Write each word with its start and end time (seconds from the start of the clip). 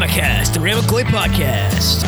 Ramacast, 0.00 0.54
the 0.54 0.60
Ramaquois 0.60 1.04
podcast. 1.04 2.04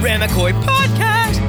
Ramaquois 0.00 0.52
podcast. 0.62 1.40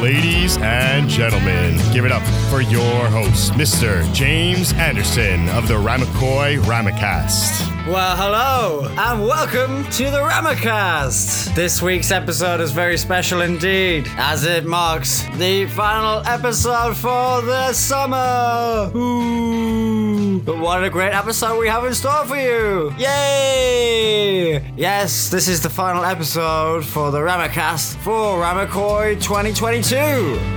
Ladies 0.00 0.58
and 0.58 1.08
gentlemen, 1.08 1.80
give 1.92 2.04
it 2.04 2.12
up 2.12 2.22
for 2.48 2.60
your 2.60 3.08
host, 3.08 3.50
Mr. 3.54 4.04
James 4.14 4.72
Anderson 4.74 5.48
of 5.48 5.66
the 5.66 5.74
Ramaquois 5.74 6.58
Ramacast. 6.60 7.75
Well, 7.86 8.16
hello, 8.16 8.88
and 8.98 9.22
welcome 9.22 9.84
to 9.92 10.10
the 10.10 10.18
Ramacast. 10.18 11.54
This 11.54 11.80
week's 11.80 12.10
episode 12.10 12.60
is 12.60 12.72
very 12.72 12.98
special 12.98 13.42
indeed, 13.42 14.08
as 14.16 14.44
it 14.44 14.64
marks 14.64 15.22
the 15.36 15.66
final 15.66 16.20
episode 16.26 16.96
for 16.96 17.42
the 17.42 17.72
summer. 17.72 18.90
Ooh. 18.96 20.40
But 20.40 20.58
what 20.58 20.82
a 20.82 20.90
great 20.90 21.12
episode 21.12 21.60
we 21.60 21.68
have 21.68 21.84
in 21.84 21.94
store 21.94 22.24
for 22.24 22.36
you! 22.36 22.92
Yay! 22.98 24.72
Yes, 24.76 25.30
this 25.30 25.46
is 25.46 25.60
the 25.60 25.70
final 25.70 26.04
episode 26.04 26.84
for 26.84 27.12
the 27.12 27.18
Ramacast 27.18 27.94
for 27.98 28.40
Ramaquois 28.40 29.14
2022. 29.22 30.55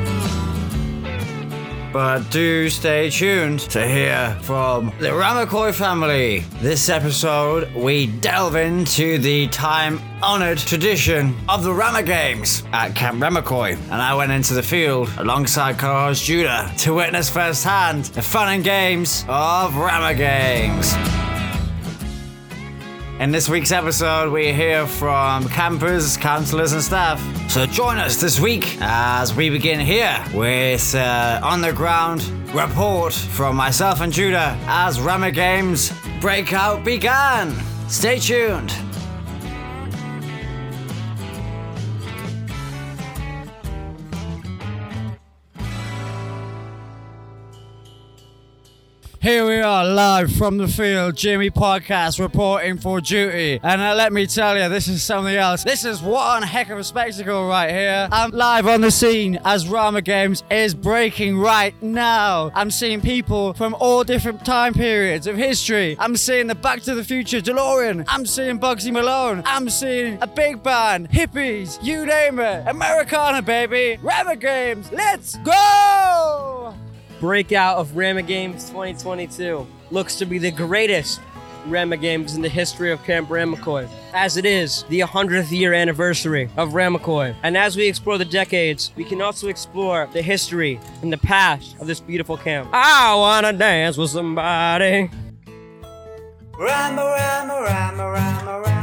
But 1.91 2.29
do 2.29 2.69
stay 2.69 3.09
tuned 3.09 3.61
to 3.71 3.87
hear 3.87 4.37
from 4.43 4.93
the 4.99 5.07
Ramaquois 5.07 5.73
family. 5.73 6.41
This 6.61 6.87
episode, 6.87 7.73
we 7.73 8.05
delve 8.05 8.55
into 8.55 9.17
the 9.17 9.47
time 9.47 9.99
honored 10.21 10.59
tradition 10.59 11.35
of 11.49 11.63
the 11.63 11.73
Rama 11.73 12.03
Games 12.03 12.61
at 12.73 12.93
Camp 12.93 13.19
Ramaquois. 13.19 13.73
And 13.73 13.93
I 13.93 14.13
went 14.13 14.31
into 14.31 14.53
the 14.53 14.61
field 14.61 15.09
alongside 15.17 15.79
co 15.79 15.91
host 15.91 16.25
Judah 16.25 16.71
to 16.79 16.93
witness 16.93 17.27
firsthand 17.27 18.05
the 18.05 18.21
fun 18.21 18.53
and 18.53 18.63
games 18.63 19.25
of 19.27 19.75
Rama 19.75 20.13
Games. 20.13 20.93
In 23.19 23.31
this 23.31 23.49
week's 23.49 23.71
episode, 23.71 24.31
we 24.31 24.53
hear 24.53 24.85
from 24.85 25.49
campers, 25.49 26.17
counselors, 26.17 26.71
and 26.71 26.83
staff. 26.83 27.19
So 27.49 27.65
join 27.65 27.97
us 27.97 28.21
this 28.21 28.39
week 28.39 28.77
as 28.79 29.35
we 29.35 29.49
begin 29.49 29.79
here 29.79 30.23
with 30.35 30.93
uh, 30.93 31.41
on 31.43 31.61
the 31.61 31.73
ground 31.73 32.21
report 32.53 33.11
from 33.11 33.55
myself 33.55 34.01
and 34.01 34.13
Judah 34.13 34.55
as 34.67 35.01
Rama 35.01 35.31
Games 35.31 35.91
breakout 36.21 36.85
began. 36.85 37.51
Stay 37.87 38.19
tuned. 38.19 38.71
Here 49.21 49.45
we 49.45 49.59
are 49.59 49.85
live 49.85 50.31
from 50.31 50.55
the 50.59 50.69
field, 50.69 51.17
Jimmy 51.17 51.49
Podcast 51.49 52.21
reporting 52.21 52.77
for 52.77 53.01
duty. 53.01 53.59
And 53.61 53.81
uh, 53.81 53.93
let 53.93 54.13
me 54.13 54.25
tell 54.25 54.57
you, 54.57 54.69
this 54.69 54.87
is 54.87 55.03
something 55.03 55.35
else. 55.35 55.61
This 55.61 55.83
is 55.83 56.01
one 56.01 56.41
heck 56.41 56.69
of 56.69 56.77
a 56.77 56.85
spectacle 56.85 57.45
right 57.45 57.69
here. 57.69 58.07
I'm 58.13 58.31
live 58.31 58.65
on 58.65 58.79
the 58.79 58.91
scene 58.91 59.37
as 59.43 59.67
Rama 59.67 60.01
Games 60.01 60.45
is 60.49 60.73
breaking 60.73 61.37
right 61.37 61.75
now. 61.83 62.49
I'm 62.55 62.71
seeing 62.71 63.01
people 63.01 63.53
from 63.55 63.75
all 63.81 64.05
different 64.05 64.45
time 64.45 64.73
periods 64.73 65.27
of 65.27 65.35
history. 65.35 65.97
I'm 65.99 66.15
seeing 66.15 66.47
the 66.47 66.55
Back 66.55 66.83
to 66.83 66.95
the 66.95 67.03
Future 67.03 67.41
DeLorean. 67.41 68.05
I'm 68.07 68.25
seeing 68.25 68.57
Bugsy 68.57 68.93
Malone. 68.93 69.43
I'm 69.45 69.69
seeing 69.69 70.17
a 70.21 70.27
big 70.27 70.63
band, 70.63 71.09
hippies, 71.09 71.77
you 71.83 72.05
name 72.05 72.39
it. 72.39 72.65
Americana, 72.69 73.41
baby. 73.41 73.99
Rama 74.01 74.37
Games, 74.37 74.89
let's 74.93 75.35
go! 75.39 76.73
Breakout 77.19 77.75
of 77.75 77.97
Rama 77.97 78.21
Games 78.21 78.69
2022 78.69 79.67
looks 79.91 80.15
to 80.15 80.25
be 80.25 80.37
the 80.37 80.51
greatest 80.51 81.19
Rama 81.65 81.97
Games 81.97 82.35
in 82.35 82.41
the 82.41 82.47
history 82.47 82.91
of 82.91 83.03
Camp 83.03 83.27
Ramaquois, 83.29 83.89
as 84.13 84.37
it 84.37 84.45
is 84.45 84.83
the 84.83 85.01
100th 85.01 85.51
year 85.51 85.73
anniversary 85.73 86.49
of 86.55 86.69
Ramaquois. 86.69 87.35
And 87.43 87.57
as 87.57 87.75
we 87.75 87.87
explore 87.89 88.17
the 88.17 88.23
decades, 88.23 88.93
we 88.95 89.03
can 89.03 89.21
also 89.21 89.49
explore 89.49 90.07
the 90.13 90.21
history 90.21 90.79
and 91.01 91.11
the 91.11 91.17
past 91.17 91.75
of 91.81 91.87
this 91.87 91.99
beautiful 91.99 92.37
camp. 92.37 92.69
I 92.71 93.13
wanna 93.15 93.51
dance 93.51 93.97
with 93.97 94.11
somebody. 94.11 95.09
Rama, 96.57 97.03
Rama, 97.03 97.61
Rama, 97.61 98.11
Rama, 98.11 98.61
Rama, 98.61 98.78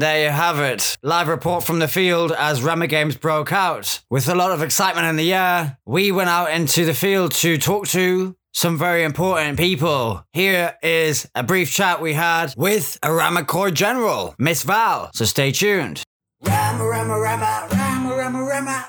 there 0.00 0.24
you 0.24 0.30
have 0.30 0.58
it. 0.60 0.96
Live 1.02 1.28
report 1.28 1.64
from 1.64 1.78
the 1.78 1.88
field 1.88 2.32
as 2.32 2.62
Rama 2.62 2.86
Games 2.86 3.16
broke 3.16 3.52
out. 3.52 4.00
With 4.10 4.28
a 4.28 4.34
lot 4.34 4.52
of 4.52 4.62
excitement 4.62 5.06
in 5.06 5.16
the 5.16 5.32
air, 5.32 5.78
we 5.86 6.12
went 6.12 6.30
out 6.30 6.50
into 6.50 6.84
the 6.84 6.94
field 6.94 7.32
to 7.32 7.58
talk 7.58 7.86
to 7.88 8.36
some 8.52 8.78
very 8.78 9.04
important 9.04 9.58
people. 9.58 10.24
Here 10.32 10.76
is 10.82 11.28
a 11.34 11.42
brief 11.42 11.70
chat 11.72 12.00
we 12.00 12.14
had 12.14 12.54
with 12.56 12.98
a 13.02 13.12
Ramacore 13.12 13.70
General, 13.70 14.34
Miss 14.38 14.62
Val. 14.62 15.10
So 15.14 15.24
stay 15.24 15.52
tuned. 15.52 16.02
Rama, 16.42 16.84
Rama, 16.84 17.18
Rama, 17.18 17.68
Rama, 17.70 18.14
Rama, 18.14 18.44
Rama, 18.44 18.86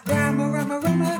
cast. 1.07 1.16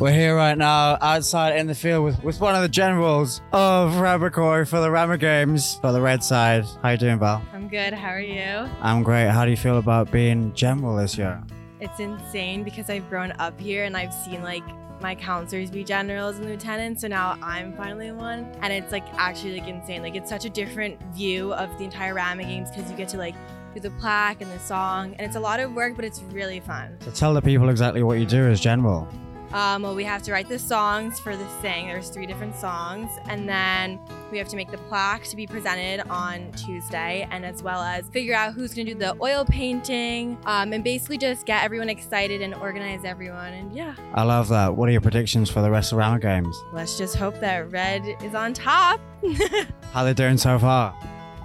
We're 0.00 0.12
here 0.12 0.34
right 0.34 0.56
now 0.56 0.96
outside 1.02 1.58
in 1.58 1.66
the 1.66 1.74
field 1.74 2.06
with, 2.06 2.24
with 2.24 2.40
one 2.40 2.54
of 2.54 2.62
the 2.62 2.70
generals 2.70 3.42
of 3.52 3.96
Ramacore 3.96 4.64
for 4.64 4.80
the 4.80 4.90
Rama 4.90 5.18
Games 5.18 5.74
for 5.82 5.92
the 5.92 6.00
red 6.00 6.24
side. 6.24 6.64
How 6.80 6.92
you 6.92 6.96
doing, 6.96 7.18
Val? 7.18 7.42
I'm 7.52 7.68
good. 7.68 7.92
How 7.92 8.08
are 8.08 8.18
you? 8.18 8.66
I'm 8.80 9.02
great. 9.02 9.28
How 9.28 9.44
do 9.44 9.50
you 9.50 9.58
feel 9.58 9.76
about 9.76 10.10
being 10.10 10.54
general 10.54 10.96
this 10.96 11.18
year? 11.18 11.42
It's 11.80 12.00
insane 12.00 12.64
because 12.64 12.88
I've 12.88 13.10
grown 13.10 13.32
up 13.32 13.60
here 13.60 13.84
and 13.84 13.94
I've 13.94 14.14
seen 14.14 14.42
like 14.42 14.62
my 15.02 15.14
counselors 15.14 15.70
be 15.70 15.84
generals 15.84 16.38
and 16.38 16.46
lieutenants, 16.46 17.02
so 17.02 17.08
now 17.08 17.38
I'm 17.42 17.76
finally 17.76 18.10
one. 18.10 18.50
And 18.62 18.72
it's 18.72 18.92
like 18.92 19.04
actually 19.18 19.60
like 19.60 19.68
insane. 19.68 20.00
Like 20.00 20.16
it's 20.16 20.30
such 20.30 20.46
a 20.46 20.50
different 20.50 20.98
view 21.14 21.52
of 21.52 21.76
the 21.76 21.84
entire 21.84 22.14
Rama 22.14 22.44
Games 22.44 22.70
because 22.70 22.90
you 22.90 22.96
get 22.96 23.10
to 23.10 23.18
like 23.18 23.34
do 23.74 23.80
the 23.80 23.90
plaque 23.90 24.40
and 24.40 24.50
the 24.50 24.60
song, 24.60 25.14
and 25.18 25.26
it's 25.26 25.36
a 25.36 25.40
lot 25.40 25.60
of 25.60 25.74
work, 25.74 25.94
but 25.94 26.06
it's 26.06 26.22
really 26.22 26.60
fun. 26.60 26.96
So 27.00 27.10
tell 27.10 27.34
the 27.34 27.42
people 27.42 27.68
exactly 27.68 28.02
what 28.02 28.18
you 28.18 28.24
do 28.24 28.46
as 28.46 28.60
general. 28.60 29.06
Um, 29.52 29.82
well, 29.82 29.94
we 29.94 30.04
have 30.04 30.22
to 30.22 30.32
write 30.32 30.48
the 30.48 30.58
songs 30.58 31.18
for 31.18 31.36
the 31.36 31.46
thing. 31.60 31.88
There's 31.88 32.08
three 32.08 32.26
different 32.26 32.54
songs, 32.56 33.10
and 33.28 33.48
then 33.48 33.98
we 34.30 34.38
have 34.38 34.48
to 34.48 34.56
make 34.56 34.70
the 34.70 34.78
plaque 34.78 35.24
to 35.24 35.36
be 35.36 35.46
presented 35.46 36.08
on 36.08 36.52
Tuesday, 36.52 37.26
and 37.30 37.44
as 37.44 37.62
well 37.62 37.80
as 37.80 38.06
figure 38.10 38.34
out 38.34 38.54
who's 38.54 38.72
gonna 38.74 38.84
do 38.84 38.94
the 38.94 39.16
oil 39.20 39.44
painting, 39.44 40.38
um, 40.46 40.72
and 40.72 40.84
basically 40.84 41.18
just 41.18 41.46
get 41.46 41.64
everyone 41.64 41.88
excited 41.88 42.42
and 42.42 42.54
organize 42.54 43.04
everyone. 43.04 43.52
And 43.52 43.74
yeah, 43.74 43.94
I 44.14 44.22
love 44.22 44.48
that. 44.48 44.76
What 44.76 44.88
are 44.88 44.92
your 44.92 45.00
predictions 45.00 45.50
for 45.50 45.62
the 45.62 45.70
rest 45.70 45.92
of 45.92 45.98
Rama 45.98 46.20
Games? 46.20 46.56
let's 46.72 46.96
just 46.96 47.16
hope 47.16 47.38
that 47.40 47.70
Red 47.72 48.04
is 48.22 48.34
on 48.34 48.52
top. 48.52 49.00
How 49.92 50.04
they 50.04 50.14
doing 50.14 50.38
so 50.38 50.58
far? 50.58 50.94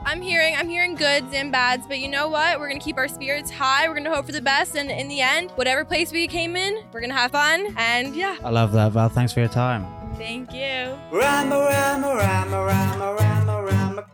I'm 0.05 0.21
hearing, 0.21 0.55
I'm 0.55 0.69
hearing 0.69 0.93
goods 0.93 1.33
and 1.33 1.51
bads, 1.51 1.87
but 1.87 1.97
you 1.99 2.07
know 2.07 2.27
what? 2.27 2.59
We're 2.59 2.67
gonna 2.67 2.79
keep 2.79 2.97
our 2.97 3.07
spirits 3.07 3.49
high. 3.49 3.89
We're 3.89 3.95
gonna 3.95 4.13
hope 4.13 4.27
for 4.27 4.31
the 4.33 4.41
best, 4.41 4.75
and 4.75 4.91
in 4.91 5.07
the 5.07 5.19
end, 5.19 5.49
whatever 5.55 5.83
place 5.83 6.11
we 6.11 6.27
came 6.27 6.55
in, 6.55 6.83
we're 6.93 7.01
gonna 7.01 7.15
have 7.15 7.31
fun. 7.31 7.73
And 7.75 8.15
yeah, 8.15 8.37
I 8.43 8.51
love 8.51 8.71
that, 8.73 8.91
Val. 8.91 9.09
Thanks 9.09 9.33
for 9.33 9.39
your 9.39 9.49
time. 9.49 9.85
thank 10.15 10.53
you. 10.53 10.95
Rama, 11.11 11.57
Rama, 11.57 12.15
Rama, 12.15 12.63
Rama, 12.65 13.13
Rama, 13.15 13.63
Rama, 13.63 14.05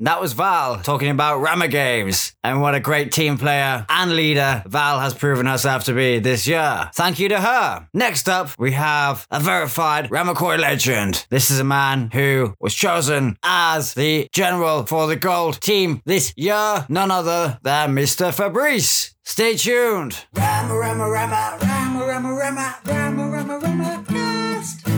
That 0.00 0.20
was 0.20 0.32
Val 0.32 0.80
talking 0.80 1.10
about 1.10 1.38
Rama 1.38 1.68
Games 1.68 2.34
and 2.42 2.60
what 2.60 2.74
a 2.74 2.80
great 2.80 3.12
team 3.12 3.38
player 3.38 3.86
and 3.88 4.16
leader 4.16 4.64
Val 4.66 4.98
has 4.98 5.14
proven 5.14 5.46
herself 5.46 5.84
to 5.84 5.94
be 5.94 6.18
this 6.18 6.48
year. 6.48 6.90
Thank 6.96 7.20
you 7.20 7.28
to 7.28 7.40
her. 7.40 7.88
Next 7.94 8.28
up, 8.28 8.50
we 8.58 8.72
have 8.72 9.24
a 9.30 9.38
verified 9.38 10.10
Ramaquois 10.10 10.58
legend. 10.58 11.24
This 11.30 11.48
is 11.48 11.60
a 11.60 11.64
man 11.64 12.10
who 12.12 12.54
was 12.58 12.74
chosen 12.74 13.38
as 13.44 13.94
the 13.94 14.26
general 14.32 14.84
for 14.84 15.06
the 15.06 15.14
gold 15.14 15.60
team 15.60 16.02
this 16.04 16.34
year, 16.36 16.86
none 16.88 17.12
other 17.12 17.60
than 17.62 17.94
Mr. 17.94 18.34
Fabrice. 18.34 19.14
Stay 19.22 19.54
tuned. 19.54 20.24
Rama, 20.34 20.76
Rama, 20.76 21.08
Rama, 21.08 21.58
Rama, 21.62 22.04
Rama, 22.04 22.34
Rama, 22.34 22.80
Rama, 22.84 23.30
Rama, 23.30 23.58
Rama, 23.60 24.04
cast. 24.08 24.88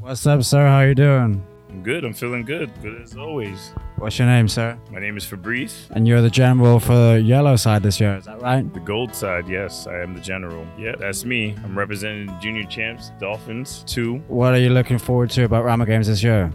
What's 0.00 0.26
up, 0.26 0.42
sir? 0.42 0.66
How 0.66 0.80
you 0.80 0.96
doing? 0.96 1.46
I'm 1.70 1.84
good. 1.84 2.04
I'm 2.04 2.12
feeling 2.12 2.44
good. 2.44 2.72
Good 2.82 3.00
as 3.02 3.16
always. 3.16 3.72
What's 4.02 4.18
your 4.18 4.26
name, 4.26 4.48
sir? 4.48 4.76
My 4.90 4.98
name 4.98 5.16
is 5.16 5.24
Fabrice. 5.24 5.86
And 5.92 6.08
you're 6.08 6.20
the 6.20 6.28
general 6.28 6.80
for 6.80 6.92
the 6.92 7.22
yellow 7.24 7.54
side 7.54 7.84
this 7.84 8.00
year, 8.00 8.16
is 8.16 8.24
that 8.24 8.42
right? 8.42 8.74
The 8.74 8.80
gold 8.80 9.14
side, 9.14 9.46
yes, 9.46 9.86
I 9.86 10.00
am 10.00 10.14
the 10.14 10.20
general. 10.20 10.66
Yeah, 10.76 10.96
that's 10.98 11.24
me. 11.24 11.54
I'm 11.62 11.78
representing 11.78 12.26
the 12.26 12.36
junior 12.40 12.64
champs, 12.64 13.12
Dolphins, 13.20 13.84
two. 13.86 14.16
What 14.26 14.54
are 14.54 14.58
you 14.58 14.70
looking 14.70 14.98
forward 14.98 15.30
to 15.30 15.44
about 15.44 15.62
Rama 15.62 15.86
Games 15.86 16.08
this 16.08 16.20
year? 16.20 16.52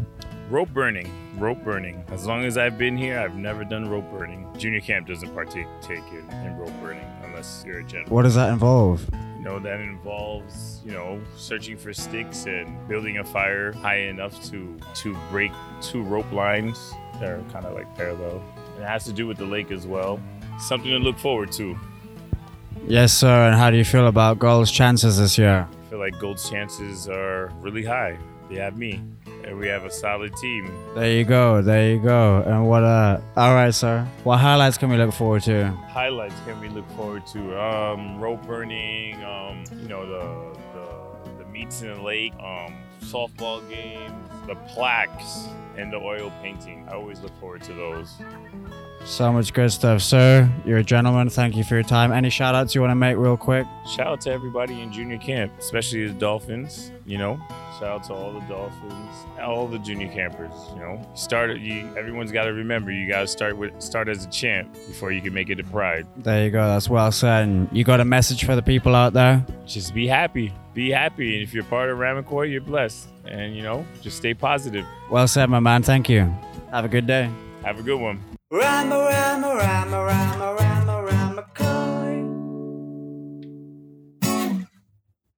Rope 0.50 0.74
burning. 0.74 1.10
Rope 1.38 1.64
burning. 1.64 2.04
As 2.10 2.26
long 2.26 2.44
as 2.44 2.58
I've 2.58 2.78
been 2.78 2.98
here, 2.98 3.18
I've 3.18 3.36
never 3.36 3.64
done 3.64 3.88
rope 3.88 4.12
burning. 4.12 4.46
Junior 4.58 4.82
camp 4.82 5.08
doesn't 5.08 5.34
partake 5.34 5.68
take 5.82 6.04
in, 6.12 6.30
in 6.46 6.58
rope 6.58 6.74
burning 6.82 7.10
unless 7.24 7.64
you're 7.66 7.80
a 7.80 7.84
general. 7.86 8.14
What 8.14 8.24
does 8.24 8.36
that 8.36 8.52
involve? 8.52 9.08
You 9.38 9.44
know, 9.44 9.60
that 9.60 9.80
involves, 9.80 10.82
you 10.84 10.92
know, 10.92 11.22
searching 11.38 11.78
for 11.78 11.94
sticks 11.94 12.46
and 12.46 12.86
building 12.90 13.20
a 13.20 13.24
fire 13.24 13.72
high 13.72 14.00
enough 14.00 14.44
to 14.50 14.78
to 14.96 15.16
break 15.32 15.54
two 15.80 16.04
rope 16.04 16.30
lines 16.34 16.94
that 17.20 17.30
are 17.30 17.44
kind 17.52 17.66
of 17.66 17.74
like 17.74 17.94
parallel. 17.96 18.44
It 18.80 18.84
has 18.84 19.04
to 19.06 19.14
do 19.14 19.28
with 19.28 19.38
the 19.38 19.46
lake 19.46 19.72
as 19.72 19.86
well. 19.88 20.20
something 20.60 20.90
to 20.90 20.98
look 21.00 21.18
forward 21.20 21.52
to. 21.54 21.78
Yes, 22.88 23.14
sir. 23.14 23.48
And 23.48 23.56
how 23.56 23.70
do 23.70 23.78
you 23.78 23.84
feel 23.86 24.08
about 24.08 24.40
Gold's 24.40 24.72
chances 24.72 25.18
this 25.18 25.38
year? 25.38 25.68
I 25.70 25.90
feel 25.90 26.00
like 26.00 26.18
Gold's 26.20 26.50
chances 26.50 27.08
are 27.10 27.52
really 27.60 27.84
high. 27.84 28.18
They 28.50 28.56
have 28.56 28.78
me, 28.78 29.02
and 29.44 29.58
we 29.60 29.68
have 29.68 29.84
a 29.84 29.92
solid 29.92 30.34
team. 30.38 30.72
There 30.96 31.12
you 31.12 31.26
go. 31.26 31.62
There 31.62 31.92
you 31.92 32.00
go. 32.00 32.44
And 32.46 32.68
what? 32.70 32.84
Uh, 32.84 33.20
all 33.36 33.54
right, 33.54 33.74
sir. 33.74 34.08
What 34.24 34.38
highlights 34.38 34.78
can 34.78 34.90
we 34.90 34.96
look 34.98 35.14
forward 35.14 35.44
to? 35.44 35.68
Highlights 35.90 36.36
can 36.46 36.60
we 36.62 36.70
look 36.70 36.90
forward 36.92 37.28
to? 37.28 37.62
Um, 37.62 38.20
rope 38.22 38.46
burning. 38.48 39.22
Um, 39.24 39.64
you 39.82 39.90
know 39.90 40.06
the 40.06 40.58
the, 40.74 41.44
the 41.44 41.50
meets 41.50 41.82
in 41.82 41.94
the 41.94 42.02
lake. 42.02 42.34
Um, 42.36 42.74
softball 43.02 43.68
games. 43.70 44.14
The 44.48 44.56
plaques 44.74 45.48
and 45.78 45.92
the 45.92 45.98
oil 45.98 46.32
painting. 46.42 46.88
I 46.90 46.94
always 46.94 47.20
look 47.22 47.38
forward 47.40 47.62
to 47.64 47.74
those. 47.74 48.14
So 49.06 49.32
much 49.32 49.54
good 49.54 49.72
stuff, 49.72 50.02
sir. 50.02 50.50
You're 50.66 50.80
a 50.80 50.84
gentleman. 50.84 51.30
Thank 51.30 51.56
you 51.56 51.64
for 51.64 51.76
your 51.76 51.84
time. 51.84 52.12
Any 52.12 52.30
shout 52.30 52.56
outs 52.56 52.76
you 52.76 52.82
want 52.82 52.92
to 52.92 52.96
make 52.96 53.16
real 53.16 53.38
quick? 53.38 53.66
Shout 53.96 54.08
out 54.08 54.22
to 54.22 54.32
everybody 54.32 54.82
in 54.82 54.92
junior 54.92 55.18
camp, 55.18 55.54
especially 55.60 56.08
the 56.08 56.14
Dolphins. 56.14 56.92
You 57.06 57.18
know, 57.18 57.40
shout 57.80 57.84
out 57.84 58.04
to 58.06 58.14
all 58.14 58.34
the 58.34 58.42
Dolphins, 58.42 59.16
all 59.40 59.68
the 59.68 59.80
junior 59.80 60.12
campers. 60.12 60.52
You 60.74 60.80
know, 60.80 61.12
start. 61.14 61.58
You, 61.58 61.88
everyone's 61.98 62.34
got 62.34 62.46
to 62.46 62.54
remember 62.54 62.92
you 62.92 63.08
got 63.08 63.22
to 63.22 63.28
start 63.28 63.56
with 63.56 63.82
start 63.82 64.10
as 64.10 64.26
a 64.26 64.30
champ 64.30 64.74
before 64.74 65.12
you 65.12 65.22
can 65.22 65.34
make 65.34 65.50
it 65.50 65.56
to 65.56 65.64
pride. 65.64 66.06
There 66.18 66.44
you 66.44 66.52
go. 66.52 66.68
That's 66.68 66.90
well 66.90 67.12
said. 67.12 67.44
And 67.44 67.70
you 67.72 67.86
got 67.86 68.02
a 68.02 68.06
message 68.06 68.44
for 68.44 68.56
the 68.56 68.62
people 68.62 68.94
out 68.94 69.14
there? 69.14 69.46
Just 69.66 69.94
be 69.94 70.08
happy. 70.08 70.54
Be 70.78 70.92
happy, 70.92 71.34
and 71.34 71.42
if 71.42 71.56
you're 71.56 71.64
part 71.64 71.90
of 71.90 71.98
Ramaquois, 71.98 72.52
you're 72.52 72.62
blessed. 72.62 73.08
And 73.26 73.56
you 73.56 73.64
know, 73.64 73.84
just 74.04 74.18
stay 74.18 74.36
positive. 74.36 74.86
Well 75.10 75.28
said, 75.28 75.50
my 75.50 75.60
man. 75.60 75.82
Thank 75.82 76.08
you. 76.08 76.32
Have 76.70 76.86
a 76.86 76.88
good 76.88 77.08
day. 77.08 77.32
Have 77.64 77.80
a 77.80 77.82
good 77.82 78.00
one. 78.00 78.24
Rama, 78.52 78.96
Rama, 78.96 79.56
Rama, 79.56 80.04
Rama, 80.04 80.54
Rama, 80.54 81.04
Rama, 81.04 81.46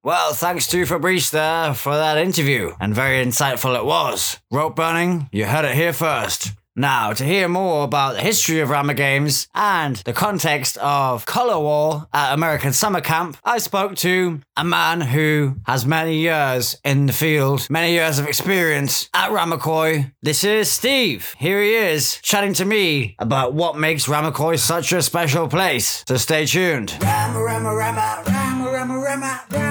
Well, 0.02 0.34
thanks 0.34 0.66
to 0.66 0.84
Fabrice 0.84 1.30
there 1.30 1.72
for 1.72 1.94
that 1.94 2.18
interview, 2.18 2.74
and 2.78 2.94
very 2.94 3.24
insightful 3.24 3.74
it 3.78 3.86
was. 3.86 4.38
Rope 4.50 4.76
burning, 4.76 5.30
you 5.32 5.46
heard 5.46 5.64
it 5.64 5.74
here 5.74 5.94
first. 5.94 6.52
Now, 6.80 7.12
to 7.12 7.24
hear 7.24 7.46
more 7.46 7.84
about 7.84 8.14
the 8.14 8.22
history 8.22 8.60
of 8.60 8.70
Rama 8.70 8.94
Games 8.94 9.48
and 9.54 9.96
the 9.96 10.14
context 10.14 10.78
of 10.78 11.26
Color 11.26 11.60
War 11.60 12.08
at 12.14 12.32
American 12.32 12.72
Summer 12.72 13.02
Camp, 13.02 13.36
I 13.44 13.58
spoke 13.58 13.96
to 13.96 14.40
a 14.56 14.64
man 14.64 15.02
who 15.02 15.56
has 15.66 15.84
many 15.84 16.16
years 16.16 16.78
in 16.82 17.04
the 17.04 17.12
field, 17.12 17.68
many 17.68 17.92
years 17.92 18.18
of 18.18 18.26
experience 18.26 19.10
at 19.12 19.30
Ramaquois. 19.30 20.10
This 20.22 20.42
is 20.42 20.70
Steve. 20.70 21.34
Here 21.36 21.60
he 21.60 21.74
is, 21.74 22.18
chatting 22.22 22.54
to 22.54 22.64
me 22.64 23.14
about 23.18 23.52
what 23.52 23.76
makes 23.76 24.08
Ramaquois 24.08 24.56
such 24.56 24.90
a 24.94 25.02
special 25.02 25.48
place. 25.48 26.02
So 26.08 26.16
stay 26.16 26.46
tuned. 26.46 26.96
Rama, 27.02 27.42
Rama, 27.42 27.74
Rama, 27.74 28.22
Rama, 28.26 28.70
Rama, 28.70 28.98
Rama, 28.98 29.44
Rama 29.50 29.69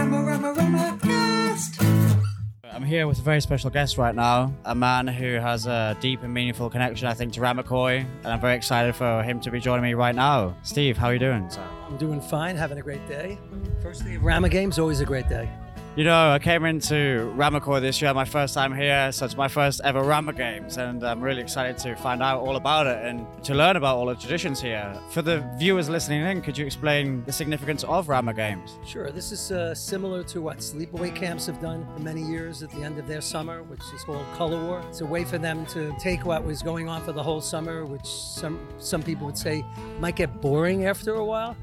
here 2.90 3.08
with 3.08 3.20
a 3.20 3.22
very 3.22 3.40
special 3.40 3.70
guest 3.70 4.00
right 4.00 4.16
now, 4.16 4.52
a 4.66 4.74
man 4.74 5.06
who 5.08 5.36
has 5.36 5.68
a 5.68 5.96
deep 6.02 6.24
and 6.24 6.34
meaningful 6.34 6.72
connection, 6.72 7.08
I 7.08 7.14
think, 7.14 7.34
to 7.34 7.40
Ramaquois, 7.40 8.04
and 8.24 8.28
I'm 8.28 8.42
very 8.42 8.56
excited 8.56 8.96
for 8.96 9.22
him 9.22 9.40
to 9.42 9.52
be 9.52 9.60
joining 9.60 9.84
me 9.84 9.94
right 9.94 10.16
now. 10.16 10.58
Steve, 10.64 10.98
how 10.98 11.08
are 11.08 11.14
you 11.14 11.20
doing? 11.20 11.48
sir? 11.52 11.64
I'm 11.88 11.98
doing 11.98 12.20
fine, 12.20 12.58
having 12.58 12.80
a 12.80 12.82
great 12.82 13.08
day. 13.08 13.38
First 13.82 14.06
day 14.06 14.16
of 14.16 14.24
Rama 14.24 14.50
Games, 14.50 14.80
always 14.80 15.02
a 15.02 15.06
great 15.06 15.30
day. 15.30 15.48
You 16.00 16.06
know, 16.06 16.32
I 16.32 16.40
came 16.40 16.64
into 16.64 17.30
Ramaquois 17.36 17.82
this 17.82 18.02
year, 18.02 18.14
my 18.14 18.24
first 18.24 18.54
time 18.54 18.74
here, 18.74 19.12
so 19.12 19.26
it's 19.26 19.36
my 19.36 19.50
first 19.50 19.82
ever 19.84 20.02
Rama 20.02 20.32
Games, 20.32 20.78
and 20.78 21.04
I'm 21.04 21.20
really 21.20 21.42
excited 21.42 21.78
to 21.80 21.94
find 21.98 22.24
out 22.24 22.40
all 22.40 22.56
about 22.56 22.88
it 22.88 23.04
and 23.04 23.28
to 23.44 23.54
learn 23.54 23.76
about 23.76 23.98
all 23.98 24.06
the 24.06 24.16
traditions 24.16 24.62
here. 24.62 24.98
For 25.10 25.22
the 25.22 25.46
viewers 25.60 25.90
listening 25.90 26.22
in, 26.22 26.42
could 26.42 26.58
you 26.58 26.66
explain 26.66 27.26
the 27.26 27.34
significance 27.34 27.84
of 27.84 28.08
Rama 28.08 28.34
Games? 28.34 28.80
Sure, 28.86 29.12
this 29.12 29.34
is 29.34 29.52
uh, 29.52 29.76
similar 29.76 30.24
to 30.24 30.40
what 30.40 30.60
sleepaway 30.60 31.14
camps 31.14 31.48
have 31.48 31.60
done 31.60 31.86
for 31.94 32.00
many 32.00 32.22
years 32.22 32.64
at 32.64 32.70
the 32.70 32.82
end 32.82 32.98
of 32.98 33.06
their 33.06 33.20
summer, 33.20 33.64
which 33.64 33.82
is 33.94 34.02
called 34.06 34.26
Color 34.36 34.64
War. 34.68 34.82
It's 34.88 35.02
a 35.02 35.06
way 35.06 35.26
for 35.26 35.38
them 35.38 35.66
to 35.66 35.94
take 36.00 36.24
what 36.24 36.46
was 36.46 36.62
going 36.62 36.88
on 36.88 37.04
for 37.04 37.12
the 37.12 37.22
whole 37.22 37.42
summer, 37.42 37.84
which 37.84 38.08
some 38.08 38.66
some 38.78 39.04
people 39.04 39.26
would 39.26 39.38
say 39.38 39.66
might 40.00 40.16
get 40.16 40.40
boring 40.40 40.86
after 40.86 41.16
a 41.16 41.26
while, 41.26 41.58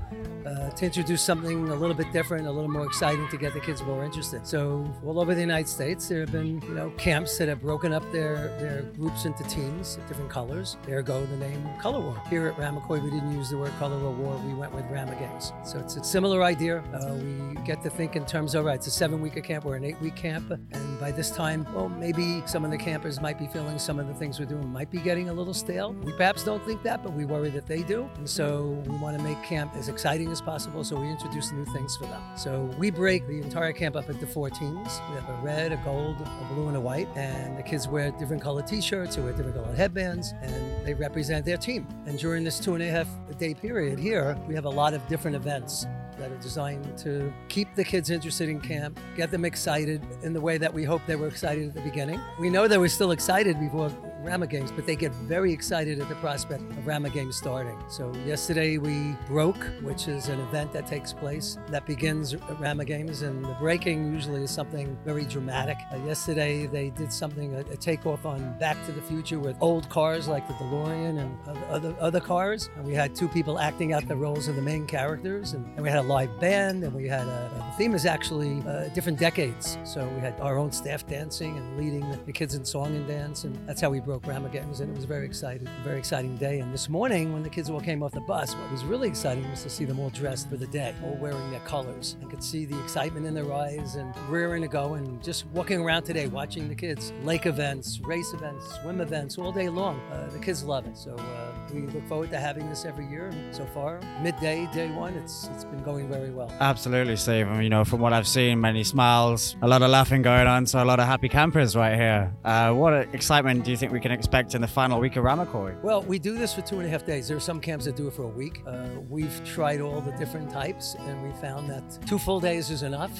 uh, 0.47 0.71
to 0.71 0.85
introduce 0.85 1.23
something 1.23 1.69
a 1.69 1.75
little 1.75 1.95
bit 1.95 2.13
different, 2.13 2.47
a 2.47 2.51
little 2.51 2.71
more 2.71 2.85
exciting 2.85 3.27
to 3.29 3.37
get 3.37 3.55
the 3.55 3.61
kids 3.61 3.83
more 3.83 4.05
interested. 4.05 4.47
So 4.47 4.87
all 5.05 5.21
over 5.21 5.35
the 5.35 5.41
United 5.41 5.69
States, 5.69 6.09
there 6.09 6.21
have 6.21 6.33
been 6.33 6.61
you 6.63 6.75
know 6.75 6.91
camps 6.91 7.39
that 7.39 7.49
have 7.49 7.61
broken 7.63 7.93
up 7.93 8.05
their 8.13 8.37
their 8.59 8.83
groups 8.97 9.25
into 9.25 9.43
teams 9.45 9.97
of 9.97 10.07
different 10.07 10.31
colors. 10.31 10.77
There 10.87 11.03
go 11.03 11.25
the 11.25 11.37
name 11.37 11.67
Color 11.81 12.01
War. 12.01 12.23
Here 12.29 12.49
at 12.49 12.57
Ramaquois, 12.57 13.03
we 13.03 13.11
didn't 13.11 13.35
use 13.35 13.51
the 13.51 13.57
word 13.57 13.73
Color 13.79 13.99
War. 14.11 14.37
We 14.39 14.55
went 14.55 14.75
with 14.75 14.85
Rama 14.91 15.15
Games. 15.17 15.53
So 15.65 15.79
it's 15.79 15.97
a 15.97 16.05
similar 16.05 16.43
idea. 16.43 16.79
Uh, 16.93 17.15
we 17.15 17.55
get 17.65 17.83
to 17.83 17.91
think 17.91 18.17
in 18.17 18.27
terms 18.27 18.55
of, 18.55 18.65
right, 18.65 18.75
it's 18.75 18.87
a 18.87 18.91
seven 18.91 19.21
week 19.21 19.37
camp 19.43 19.65
or 19.65 19.77
an 19.77 19.85
eight 19.85 20.01
week 20.01 20.17
camp. 20.17 20.51
And 20.51 21.01
by 21.01 21.13
this 21.13 21.31
time, 21.31 21.67
well, 21.75 21.89
maybe 21.89 22.43
some 22.47 22.65
of 22.65 22.71
the 22.71 22.79
campers 22.79 23.21
might 23.21 23.39
be 23.39 23.47
feeling 23.47 23.79
some 23.79 23.99
of 23.99 24.09
the 24.09 24.15
things 24.15 24.41
we're 24.41 24.47
doing 24.47 24.69
might 24.73 24.91
be 24.91 24.99
getting 24.99 25.29
a 25.29 25.33
little 25.33 25.55
stale. 25.55 25.93
We 25.93 26.13
perhaps 26.13 26.45
don't 26.45 26.65
think 26.65 26.83
that, 26.83 27.03
but 27.03 27.13
we 27.13 27.25
worry 27.25 27.51
that 27.51 27.67
they 27.67 27.83
do. 27.83 28.09
And 28.17 28.29
so 28.29 28.83
we 28.87 28.97
want 28.97 29.17
to 29.17 29.23
make 29.23 29.41
camp 29.43 29.75
as 29.77 29.89
exciting 29.89 30.31
as 30.31 30.36
possible. 30.41 30.85
So 30.85 30.99
we 31.01 31.09
introduce 31.09 31.53
new 31.53 31.65
things 31.67 31.97
for 31.97 32.05
them. 32.07 32.23
So 32.37 32.71
we 32.79 32.91
break 32.91 33.27
the 33.27 33.41
entire 33.41 33.73
camp 33.73 33.97
up 33.97 34.09
into 34.11 34.27
four 34.27 34.51
teams. 34.51 35.01
We 35.11 35.21
have 35.21 35.29
a 35.29 35.39
red, 35.43 35.73
a 35.73 35.77
gold, 35.79 36.17
a 36.21 36.55
blue, 36.55 36.69
and 36.69 36.77
a 36.77 36.81
white. 36.81 37.09
And 37.17 37.59
the 37.59 37.63
kids 37.63 37.89
wear 37.89 38.11
different 38.13 38.43
colored 38.43 38.67
t 38.67 38.81
shirts 38.81 39.19
or 39.19 39.23
wear 39.23 39.33
different 39.33 39.57
colored 39.57 39.77
headbands, 39.77 40.35
and 40.43 40.87
they 40.87 40.95
represent 40.95 41.45
their 41.45 41.57
team. 41.57 41.87
And 42.07 42.19
during 42.19 42.45
this 42.45 42.59
two 42.59 42.75
and 42.75 42.83
a 42.83 42.89
half 42.89 43.09
day 43.39 43.55
period 43.55 43.99
here, 43.99 44.39
we 44.47 44.55
have 44.55 44.65
a 44.65 44.71
lot 44.71 44.95
of 44.95 45.07
different 45.09 45.37
events 45.37 45.87
that 46.19 46.33
are 46.33 46.37
designed 46.39 46.97
to 46.99 47.33
keep 47.49 47.75
the 47.75 47.85
kids 47.85 48.11
interested 48.11 48.49
in 48.49 48.61
camp, 48.61 48.99
get 49.17 49.31
them 49.31 49.45
excited 49.45 50.03
in 50.23 50.33
the 50.33 50.41
way 50.41 50.59
that 50.59 50.73
we 50.73 50.83
hope 50.83 51.03
they 51.07 51.17
were 51.17 51.29
excited 51.29 51.69
at 51.69 51.75
the 51.75 51.83
beginning. 51.83 52.21
We 52.41 52.49
know 52.49 52.67
they 52.67 52.79
were 52.79 52.89
still 52.89 53.11
excited 53.11 53.61
before 53.61 53.91
Rama 54.27 54.49
Games, 54.49 54.73
but 54.73 54.87
they 54.87 54.97
get 54.97 55.13
very 55.13 55.53
excited 55.53 56.01
at 56.01 56.09
the 56.09 56.17
prospect 56.17 56.63
of 56.63 56.87
Rama 56.87 57.11
Games 57.11 57.37
starting. 57.37 57.79
So 57.89 58.13
yesterday 58.27 58.77
we 58.77 59.17
broke, 59.29 59.63
which 59.83 60.09
is 60.09 60.29
an 60.29 60.41
event 60.41 60.73
that 60.73 60.87
takes 60.89 61.13
place 61.13 61.59
that 61.69 61.87
begins 61.87 62.35
at 62.35 62.61
Rama 62.61 62.85
Games, 62.85 63.23
and 63.23 63.45
the 63.45 63.57
breaking 63.61 64.13
usually 64.13 64.43
is 64.43 64.51
something 64.51 64.99
very 65.05 65.25
dramatic. 65.25 65.77
Uh, 65.93 65.99
yesterday 66.05 66.67
they 66.67 66.91
did 66.91 67.13
something 67.13 67.55
a, 67.55 67.61
a 67.61 67.77
takeoff 67.77 68.27
on 68.27 68.59
Back 68.59 68.77
to 68.87 68.93
the 68.93 69.03
Future 69.03 69.39
with 69.39 69.57
old 69.61 69.89
cars 69.89 70.27
like 70.27 70.49
the 70.49 70.55
DeLorean 70.55 71.21
and 71.21 71.65
other 71.71 71.95
other, 72.01 72.21
cars, 72.21 72.69
and 72.77 72.85
we 72.85 72.95
had 72.95 73.15
two 73.15 73.29
people 73.29 73.61
acting 73.61 73.93
out 73.93 74.09
the 74.09 74.17
roles 74.17 74.49
of 74.49 74.57
the 74.57 74.63
main 74.63 74.87
characters, 74.87 75.53
and, 75.53 75.65
and 75.77 75.83
we 75.83 75.89
had 75.89 75.99
a 75.99 76.09
live 76.09 76.41
band, 76.41 76.83
and 76.83 76.93
we 76.93 77.07
had 77.07 77.29
a, 77.29 77.51
the 77.55 77.77
theme 77.77 77.95
is 77.95 78.07
actually 78.07 78.61
uh, 78.67 78.89
different 78.89 79.19
decades. 79.19 79.79
So 79.85 80.09
we 80.09 80.21
had 80.21 80.35
our 80.41 80.59
own 80.59 80.73
staff 80.73 81.07
dancing 81.07 81.57
and 81.57 81.79
leading 81.79 82.05
the 82.25 82.33
kids 82.33 82.55
in 82.55 82.65
song 82.65 82.97
and 82.97 83.07
dance, 83.07 83.45
and 83.45 83.55
that's 83.69 83.81
how 83.81 83.91
we 83.91 84.01
broke 84.01 84.16
Rama 84.25 84.49
Games, 84.49 84.81
and 84.81 84.91
it 84.91 84.97
was 84.97 85.05
very 85.05 85.27
exciting, 85.27 85.69
very 85.83 85.99
exciting 85.99 86.37
day. 86.37 86.61
And 86.61 86.73
this 86.73 86.89
morning, 86.89 87.33
when 87.33 87.43
the 87.43 87.49
kids 87.49 87.69
all 87.69 87.81
came 87.81 88.03
off 88.03 88.13
the 88.13 88.21
bus, 88.21 88.55
what 88.55 88.71
was 88.71 88.85
really 88.85 89.09
exciting 89.09 89.49
was 89.51 89.63
to 89.65 89.71
see 89.71 89.85
them 89.85 89.99
all 89.99 90.11
dressed 90.11 90.49
for 90.49 90.57
the 90.57 90.67
day, 90.69 90.95
all 91.03 91.17
wearing 91.17 91.51
their 91.51 91.61
colors, 91.61 92.17
and 92.21 92.31
could 92.31 92.43
see 92.43 92.65
the 92.65 92.79
excitement 92.83 93.27
in 93.27 93.35
their 93.35 93.53
eyes 93.53 93.97
and 93.97 94.17
rearing 94.29 94.63
to 94.63 94.69
go. 94.69 94.95
And 94.95 95.23
just 95.23 95.47
walking 95.47 95.81
around 95.81 96.05
today, 96.05 96.29
watching 96.29 96.69
the 96.69 96.75
kids, 96.75 97.13
lake 97.23 97.47
events, 97.47 98.01
race 98.01 98.33
events, 98.33 98.65
swim 98.81 99.01
events, 99.01 99.39
all 99.39 99.53
day 99.53 99.69
long. 99.69 100.01
Uh, 100.13 100.29
the 100.31 100.39
kids 100.39 100.63
love 100.63 100.87
it. 100.87 100.97
So 100.97 101.15
uh, 101.17 101.53
we 101.77 101.87
look 101.89 102.07
forward 102.09 102.31
to 102.31 102.39
having 102.39 102.69
this 102.69 102.85
every 102.85 103.07
year. 103.07 103.31
So 103.51 103.67
far, 103.67 104.01
midday, 104.23 104.69
day 104.73 104.91
one, 104.91 105.15
it's 105.15 105.49
it's 105.55 105.65
been 105.65 105.83
going 105.83 106.09
very 106.09 106.31
well. 106.31 106.51
Absolutely, 106.61 107.17
Steve. 107.17 107.49
You 107.61 107.69
know, 107.69 107.85
from 107.85 108.01
what 108.01 108.13
I've 108.13 108.27
seen, 108.27 108.61
many 108.61 108.83
smiles, 108.85 109.57
a 109.63 109.69
lot 109.69 109.83
of 109.83 109.91
laughing 109.91 110.23
going 110.23 110.47
on, 110.47 110.67
so 110.67 110.83
a 110.83 110.85
lot 110.85 111.01
of 111.01 111.07
happy 111.07 111.29
campers 111.29 111.77
right 111.77 111.95
here. 111.95 112.33
Uh, 112.45 112.73
what 112.73 112.93
excitement 113.15 113.65
do 113.65 113.71
you 113.71 113.77
think 113.77 113.93
we 113.93 114.01
can 114.01 114.13
expect 114.13 114.55
in 114.55 114.61
the 114.61 114.69
final 114.69 114.99
week 114.99 115.17
of 115.17 115.25
Ramaquois? 115.25 115.81
Well, 115.83 116.03
we 116.03 116.19
do 116.19 116.37
this 116.37 116.55
for 116.55 116.63
two 116.63 116.77
and 116.79 116.87
a 116.87 116.89
half 116.89 117.05
days. 117.05 117.29
There 117.29 117.37
are 117.37 117.41
some 117.41 117.61
camps 117.61 117.85
that 117.85 117.97
do 117.97 118.09
it 118.09 118.15
for 118.15 118.25
a 118.25 118.29
week. 118.29 118.63
Uh, 118.67 118.89
we've 119.09 119.45
tried 119.45 119.81
all 119.81 120.01
the 120.01 120.13
different 120.13 120.51
types, 120.51 120.97
and 120.99 121.23
we 121.23 121.33
found 121.41 121.69
that 121.69 121.99
two 122.07 122.19
full 122.19 122.41
days 122.41 122.71
is 122.71 122.83
enough. 122.83 123.13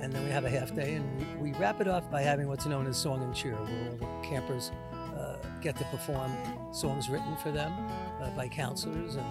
And 0.00 0.10
then 0.14 0.24
we 0.24 0.30
have 0.30 0.46
a 0.46 0.50
half 0.50 0.74
day, 0.74 0.94
and 0.94 1.38
we, 1.38 1.50
we 1.50 1.58
wrap 1.58 1.82
it 1.82 1.86
off 1.86 2.10
by 2.10 2.22
having 2.22 2.48
what's 2.48 2.64
known 2.64 2.86
as 2.86 2.96
song 2.96 3.22
and 3.22 3.34
cheer, 3.34 3.52
where 3.52 3.90
all 3.90 3.96
the 3.96 4.26
campers 4.26 4.72
get 5.60 5.76
to 5.76 5.84
perform 5.86 6.32
songs 6.72 7.08
written 7.10 7.36
for 7.36 7.50
them 7.50 7.72
uh, 8.20 8.30
by 8.30 8.48
counselors 8.48 9.16
and 9.16 9.26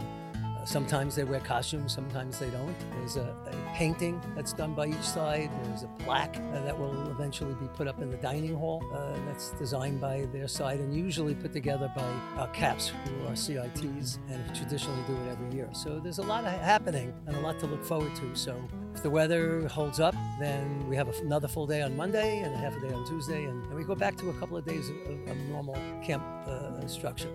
sometimes 0.70 1.16
they 1.16 1.24
wear 1.24 1.40
costumes, 1.40 1.92
sometimes 1.92 2.38
they 2.38 2.50
don't. 2.52 2.76
There's 3.00 3.18
a, 3.18 3.36
a 3.48 3.76
painting 3.76 4.22
that's 4.36 4.54
done 4.54 4.76
by 4.76 4.88
each 4.88 5.02
side. 5.02 5.50
There's 5.64 5.82
a 5.84 5.90
plaque 6.04 6.38
uh, 6.38 6.62
that 6.62 6.78
will 6.78 7.10
eventually 7.10 7.56
be 7.56 7.68
put 7.74 7.88
up 7.88 8.00
in 8.02 8.12
the 8.12 8.18
dining 8.18 8.56
hall 8.56 8.84
uh, 8.94 9.14
that's 9.26 9.50
designed 9.52 10.00
by 10.00 10.28
their 10.32 10.48
side 10.48 10.80
and 10.80 10.96
usually 10.96 11.34
put 11.34 11.54
together 11.54 11.92
by 11.96 12.08
our 12.38 12.48
CAPS, 12.50 12.90
who 13.06 13.28
are 13.28 13.36
CITs 13.36 14.20
and 14.30 14.56
traditionally 14.56 15.02
do 15.08 15.16
it 15.16 15.32
every 15.32 15.56
year. 15.56 15.70
So 15.74 16.00
there's 16.00 16.20
a 16.20 16.24
lot 16.24 16.44
happening 16.44 17.14
and 17.26 17.36
a 17.36 17.40
lot 17.40 17.60
to 17.62 17.66
look 17.66 17.84
forward 17.84 18.16
to. 18.18 18.36
So 18.36 18.56
if 18.94 19.02
the 19.02 19.10
weather 19.10 19.68
holds 19.68 20.00
up, 20.00 20.14
then 20.40 20.88
we 20.88 20.96
have 20.96 21.08
another 21.20 21.48
full 21.48 21.66
day 21.66 21.82
on 21.82 21.98
Monday 21.98 22.40
and 22.40 22.54
a 22.54 22.58
half 22.58 22.76
a 22.78 22.80
day 22.80 22.94
on 22.94 23.08
Tuesday, 23.08 23.46
and 23.46 23.66
then 23.66 23.76
we 23.76 23.84
go 23.84 23.96
back 23.96 24.18
to 24.18 24.30
a 24.30 24.34
couple 24.34 24.56
of 24.56 24.66
days 24.66 24.90
of, 24.90 24.98
of, 25.08 25.30
of 25.30 25.38
normal 25.50 25.78
camp 26.04 26.24
uh, 26.46 26.86
structure. 26.86 27.30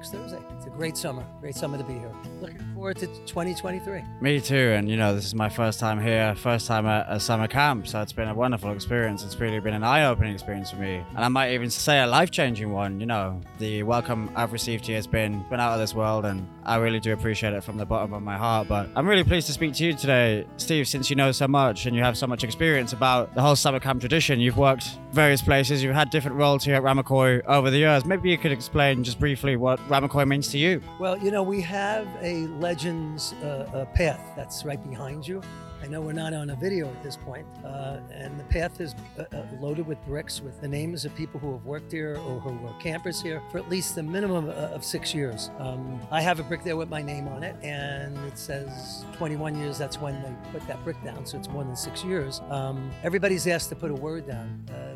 Next 0.00 0.12
Thursday. 0.12 0.38
It's 0.56 0.64
a 0.64 0.70
great 0.70 0.96
summer. 0.96 1.22
Great 1.42 1.54
summer 1.54 1.76
to 1.76 1.84
be 1.84 1.92
here. 1.92 2.10
Looking 2.40 2.58
forward 2.72 2.96
to 3.00 3.06
2023. 3.06 4.02
Me 4.22 4.40
too, 4.40 4.54
and 4.56 4.88
you 4.88 4.96
know, 4.96 5.14
this 5.14 5.26
is 5.26 5.34
my 5.34 5.50
first 5.50 5.78
time 5.78 6.00
here, 6.00 6.34
first 6.36 6.66
time 6.66 6.86
at 6.86 7.04
a 7.10 7.20
summer 7.20 7.46
camp, 7.46 7.86
so 7.86 8.00
it's 8.00 8.14
been 8.14 8.28
a 8.28 8.34
wonderful 8.34 8.72
experience. 8.72 9.22
It's 9.22 9.38
really 9.38 9.60
been 9.60 9.74
an 9.74 9.84
eye 9.84 10.06
opening 10.06 10.32
experience 10.32 10.70
for 10.70 10.78
me, 10.78 11.04
and 11.14 11.18
I 11.18 11.28
might 11.28 11.52
even 11.52 11.68
say 11.68 12.00
a 12.00 12.06
life 12.06 12.30
changing 12.30 12.72
one. 12.72 12.98
You 12.98 13.04
know, 13.04 13.42
the 13.58 13.82
welcome 13.82 14.30
I've 14.34 14.54
received 14.54 14.86
here 14.86 14.96
has 14.96 15.06
been, 15.06 15.44
been 15.50 15.60
out 15.60 15.74
of 15.74 15.80
this 15.80 15.94
world, 15.94 16.24
and 16.24 16.48
I 16.64 16.76
really 16.76 17.00
do 17.00 17.12
appreciate 17.12 17.52
it 17.52 17.62
from 17.62 17.76
the 17.76 17.84
bottom 17.84 18.14
of 18.14 18.22
my 18.22 18.38
heart. 18.38 18.68
But 18.68 18.88
I'm 18.96 19.06
really 19.06 19.24
pleased 19.24 19.48
to 19.48 19.52
speak 19.52 19.74
to 19.74 19.84
you 19.84 19.92
today, 19.92 20.46
Steve, 20.56 20.88
since 20.88 21.10
you 21.10 21.16
know 21.16 21.30
so 21.30 21.46
much 21.46 21.84
and 21.84 21.94
you 21.94 22.02
have 22.02 22.16
so 22.16 22.26
much 22.26 22.42
experience 22.42 22.94
about 22.94 23.34
the 23.34 23.42
whole 23.42 23.56
summer 23.56 23.80
camp 23.80 24.00
tradition. 24.00 24.40
You've 24.40 24.56
worked 24.56 24.98
various 25.12 25.42
places, 25.42 25.82
you've 25.82 25.94
had 25.94 26.08
different 26.08 26.38
roles 26.38 26.64
here 26.64 26.76
at 26.76 26.82
Ramaquois 26.82 27.42
over 27.44 27.70
the 27.70 27.78
years. 27.78 28.06
Maybe 28.06 28.30
you 28.30 28.38
could 28.38 28.52
explain 28.52 29.04
just 29.04 29.18
briefly 29.18 29.56
what 29.56 29.78
Ramaquois 29.90 30.24
means 30.24 30.48
to 30.48 30.58
you. 30.58 30.80
Well, 30.98 31.18
you 31.18 31.30
know, 31.30 31.42
we 31.42 31.60
have 31.62 32.06
a 32.22 32.46
Legends 32.46 33.34
uh, 33.42 33.68
uh, 33.74 33.84
path 33.86 34.20
that's 34.36 34.64
right 34.64 34.82
behind 34.88 35.26
you. 35.26 35.42
I 35.82 35.86
know 35.86 36.02
we're 36.02 36.12
not 36.12 36.34
on 36.34 36.50
a 36.50 36.56
video 36.56 36.88
at 36.88 37.02
this 37.02 37.16
point, 37.16 37.46
uh, 37.64 38.00
and 38.12 38.38
the 38.38 38.44
path 38.44 38.80
is 38.82 38.94
uh, 39.18 39.22
uh, 39.34 39.42
loaded 39.60 39.86
with 39.86 39.98
bricks 40.04 40.42
with 40.42 40.60
the 40.60 40.68
names 40.68 41.06
of 41.06 41.14
people 41.14 41.40
who 41.40 41.52
have 41.52 41.64
worked 41.64 41.90
here 41.90 42.16
or 42.16 42.38
who 42.38 42.50
were 42.58 42.72
campers 42.80 43.22
here 43.22 43.42
for 43.50 43.58
at 43.58 43.68
least 43.70 43.96
a 43.96 44.02
minimum 44.02 44.50
uh, 44.50 44.52
of 44.52 44.84
six 44.84 45.14
years. 45.14 45.50
Um, 45.58 45.98
I 46.10 46.20
have 46.20 46.38
a 46.38 46.42
brick 46.42 46.64
there 46.64 46.76
with 46.76 46.90
my 46.90 47.00
name 47.00 47.28
on 47.28 47.42
it, 47.42 47.56
and 47.62 48.14
it 48.26 48.36
says 48.36 49.06
21 49.14 49.56
years. 49.58 49.78
That's 49.78 49.98
when 49.98 50.22
they 50.22 50.32
put 50.52 50.66
that 50.68 50.84
brick 50.84 51.02
down, 51.02 51.24
so 51.24 51.38
it's 51.38 51.48
more 51.48 51.64
than 51.64 51.76
six 51.76 52.04
years. 52.04 52.42
Um, 52.50 52.90
everybody's 53.02 53.46
asked 53.46 53.70
to 53.70 53.74
put 53.74 53.90
a 53.90 53.94
word 53.94 54.26
down 54.26 54.62
uh, 54.70 54.89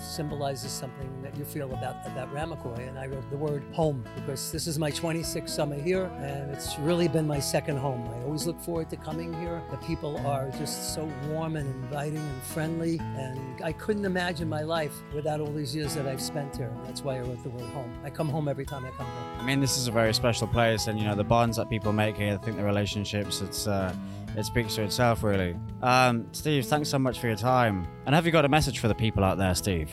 symbolizes 0.00 0.70
something 0.70 1.22
that 1.22 1.36
you 1.36 1.44
feel 1.44 1.72
about 1.72 1.96
about 2.06 2.32
Ramaquois, 2.32 2.86
and 2.88 2.98
I 2.98 3.06
wrote 3.06 3.28
the 3.30 3.36
word 3.36 3.64
home 3.72 4.04
because 4.14 4.52
this 4.52 4.66
is 4.66 4.78
my 4.78 4.90
26th 4.90 5.48
summer 5.48 5.80
here, 5.80 6.04
and 6.18 6.50
it's 6.50 6.78
really 6.78 7.08
been 7.08 7.26
my 7.26 7.40
second 7.40 7.78
home. 7.78 8.06
I 8.08 8.22
always 8.24 8.46
look 8.46 8.60
forward 8.60 8.90
to 8.90 8.96
coming 8.96 9.32
here. 9.40 9.62
The 9.70 9.76
people 9.78 10.18
are 10.26 10.50
just 10.58 10.94
so 10.94 11.10
warm 11.28 11.56
and 11.56 11.68
inviting 11.84 12.18
and 12.18 12.42
friendly. 12.42 12.98
And 13.00 13.62
I 13.62 13.72
couldn't 13.72 14.04
imagine 14.04 14.48
my 14.48 14.62
life 14.62 14.94
without 15.14 15.40
all 15.40 15.52
these 15.52 15.74
years 15.74 15.94
that 15.94 16.06
I've 16.06 16.22
spent 16.22 16.56
here. 16.56 16.72
That's 16.84 17.02
why 17.02 17.16
I 17.16 17.20
wrote 17.20 17.42
the 17.42 17.50
word 17.50 17.68
home. 17.70 17.92
I 18.04 18.10
come 18.10 18.28
home 18.28 18.48
every 18.48 18.66
time 18.66 18.84
I 18.84 18.90
come 18.90 19.06
here. 19.06 19.40
I 19.40 19.44
mean, 19.44 19.60
this 19.60 19.76
is 19.76 19.88
a 19.88 19.92
very 19.92 20.14
special 20.14 20.46
place, 20.46 20.86
and 20.86 20.98
you 20.98 21.04
know 21.04 21.14
the 21.14 21.24
bonds 21.24 21.56
that 21.56 21.68
people 21.68 21.92
make 21.92 22.16
here. 22.16 22.34
I 22.34 22.36
think 22.36 22.56
the 22.56 22.64
relationships. 22.64 23.40
It's 23.40 23.66
uh, 23.66 23.94
it 24.36 24.44
speaks 24.44 24.74
to 24.74 24.82
itself, 24.82 25.22
really. 25.22 25.56
Um, 25.82 26.28
Steve, 26.32 26.66
thanks 26.66 26.88
so 26.88 26.98
much 26.98 27.18
for 27.18 27.26
your 27.26 27.36
time. 27.36 27.86
And 28.04 28.14
have 28.14 28.26
you 28.26 28.32
got 28.32 28.44
a 28.44 28.48
message 28.48 28.78
for 28.78 28.88
the 28.88 28.94
people 28.94 29.24
out 29.24 29.38
there, 29.38 29.54
Steve? 29.54 29.90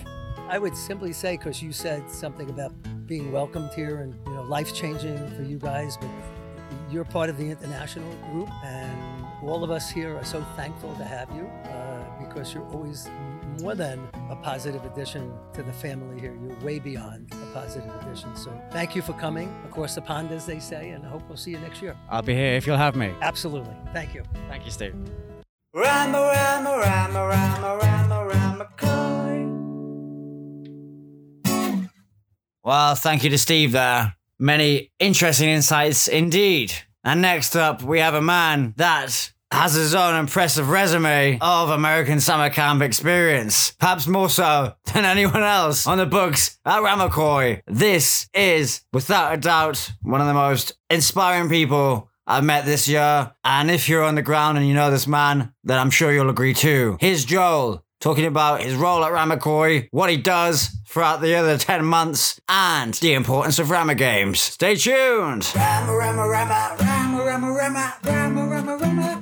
I 0.49 0.59
would 0.59 0.75
simply 0.75 1.13
say, 1.13 1.37
because 1.37 1.63
you 1.63 1.71
said 1.71 2.09
something 2.11 2.49
about 2.49 2.73
being 3.07 3.31
welcomed 3.31 3.71
here 3.73 4.01
and 4.01 4.13
you 4.27 4.33
know 4.33 4.43
life 4.43 4.73
changing 4.73 5.17
for 5.35 5.43
you 5.43 5.57
guys, 5.57 5.97
but 5.97 6.09
you're 6.91 7.05
part 7.05 7.29
of 7.29 7.37
the 7.37 7.45
international 7.45 8.13
group, 8.31 8.49
and 8.63 9.25
all 9.43 9.63
of 9.63 9.71
us 9.71 9.89
here 9.89 10.15
are 10.15 10.25
so 10.25 10.41
thankful 10.55 10.93
to 10.95 11.03
have 11.03 11.29
you 11.35 11.45
uh, 11.45 12.03
because 12.19 12.53
you're 12.53 12.67
always 12.71 13.09
more 13.61 13.75
than 13.75 14.07
a 14.29 14.35
positive 14.35 14.83
addition 14.85 15.33
to 15.53 15.63
the 15.63 15.73
family 15.73 16.19
here. 16.19 16.37
You're 16.41 16.59
way 16.59 16.79
beyond 16.79 17.33
positive 17.53 17.89
addition. 18.01 18.35
So 18.35 18.51
thank 18.71 18.95
you 18.95 19.01
for 19.01 19.13
coming 19.13 19.53
across 19.65 19.95
the 19.95 20.01
pond, 20.01 20.31
as 20.31 20.45
they 20.45 20.59
say, 20.59 20.89
and 20.89 21.05
I 21.05 21.09
hope 21.09 21.21
we'll 21.27 21.37
see 21.37 21.51
you 21.51 21.59
next 21.59 21.81
year. 21.81 21.95
I'll 22.09 22.21
be 22.21 22.33
here 22.33 22.55
if 22.55 22.65
you'll 22.65 22.77
have 22.77 22.95
me. 22.95 23.13
Absolutely. 23.21 23.75
Thank 23.93 24.13
you. 24.13 24.23
Thank 24.49 24.65
you, 24.65 24.71
Steve. 24.71 24.95
Rama, 25.73 26.19
Rama, 26.19 26.77
Rama, 26.77 27.27
Rama, 27.27 27.77
Rama, 27.77 28.25
Rama, 28.27 28.69
Coy. 28.77 29.49
Well, 32.63 32.95
thank 32.95 33.23
you 33.23 33.29
to 33.29 33.37
Steve 33.37 33.71
there. 33.71 34.15
Many 34.39 34.91
interesting 34.99 35.49
insights 35.49 36.07
indeed. 36.07 36.73
And 37.03 37.21
next 37.21 37.55
up, 37.55 37.81
we 37.81 37.99
have 37.99 38.13
a 38.13 38.21
man 38.21 38.73
that 38.77 39.33
has 39.53 39.73
his 39.73 39.93
own 39.93 40.15
impressive 40.15 40.69
resume 40.69 41.37
of 41.39 41.69
American 41.69 42.19
summer 42.19 42.49
camp 42.49 42.81
experience, 42.81 43.71
perhaps 43.71 44.07
more 44.07 44.27
so 44.27 44.73
than 44.93 45.05
anyone 45.05 45.43
else 45.43 45.85
on 45.85 45.99
the 45.99 46.07
books 46.07 46.57
at 46.65 46.81
Ramaquois. 46.81 47.61
This 47.67 48.27
is, 48.33 48.81
without 48.91 49.33
a 49.33 49.37
doubt, 49.37 49.91
one 50.01 50.21
of 50.21 50.27
the 50.27 50.33
most 50.33 50.73
inspiring 50.89 51.49
people 51.49 52.09
I've 52.25 52.43
met 52.43 52.65
this 52.65 52.87
year. 52.87 53.31
And 53.43 53.69
if 53.69 53.87
you're 53.87 54.03
on 54.03 54.15
the 54.15 54.23
ground 54.23 54.57
and 54.57 54.67
you 54.67 54.73
know 54.73 54.89
this 54.89 55.05
man, 55.05 55.53
then 55.63 55.77
I'm 55.77 55.91
sure 55.91 56.11
you'll 56.11 56.31
agree 56.31 56.55
too. 56.55 56.97
Here's 56.99 57.23
Joel 57.23 57.83
talking 57.99 58.25
about 58.25 58.63
his 58.63 58.75
role 58.75 59.03
at 59.05 59.11
Ramaquois, 59.11 59.87
what 59.91 60.09
he 60.09 60.17
does 60.17 60.69
throughout 60.87 61.21
the 61.21 61.35
other 61.35 61.59
10 61.59 61.85
months, 61.85 62.41
and 62.49 62.95
the 62.95 63.13
importance 63.13 63.59
of 63.59 63.69
Rama 63.69 63.93
games. 63.95 64.41
Stay 64.41 64.75
tuned. 64.75 65.49
Rama, 65.55 65.95
Rama, 65.95 66.27
Rama, 66.27 66.75
Rama, 66.79 67.23
Rama, 67.23 67.51
Rama, 67.53 67.93
Rama, 68.03 68.47
Rama, 68.47 68.77
Rama. 68.77 69.12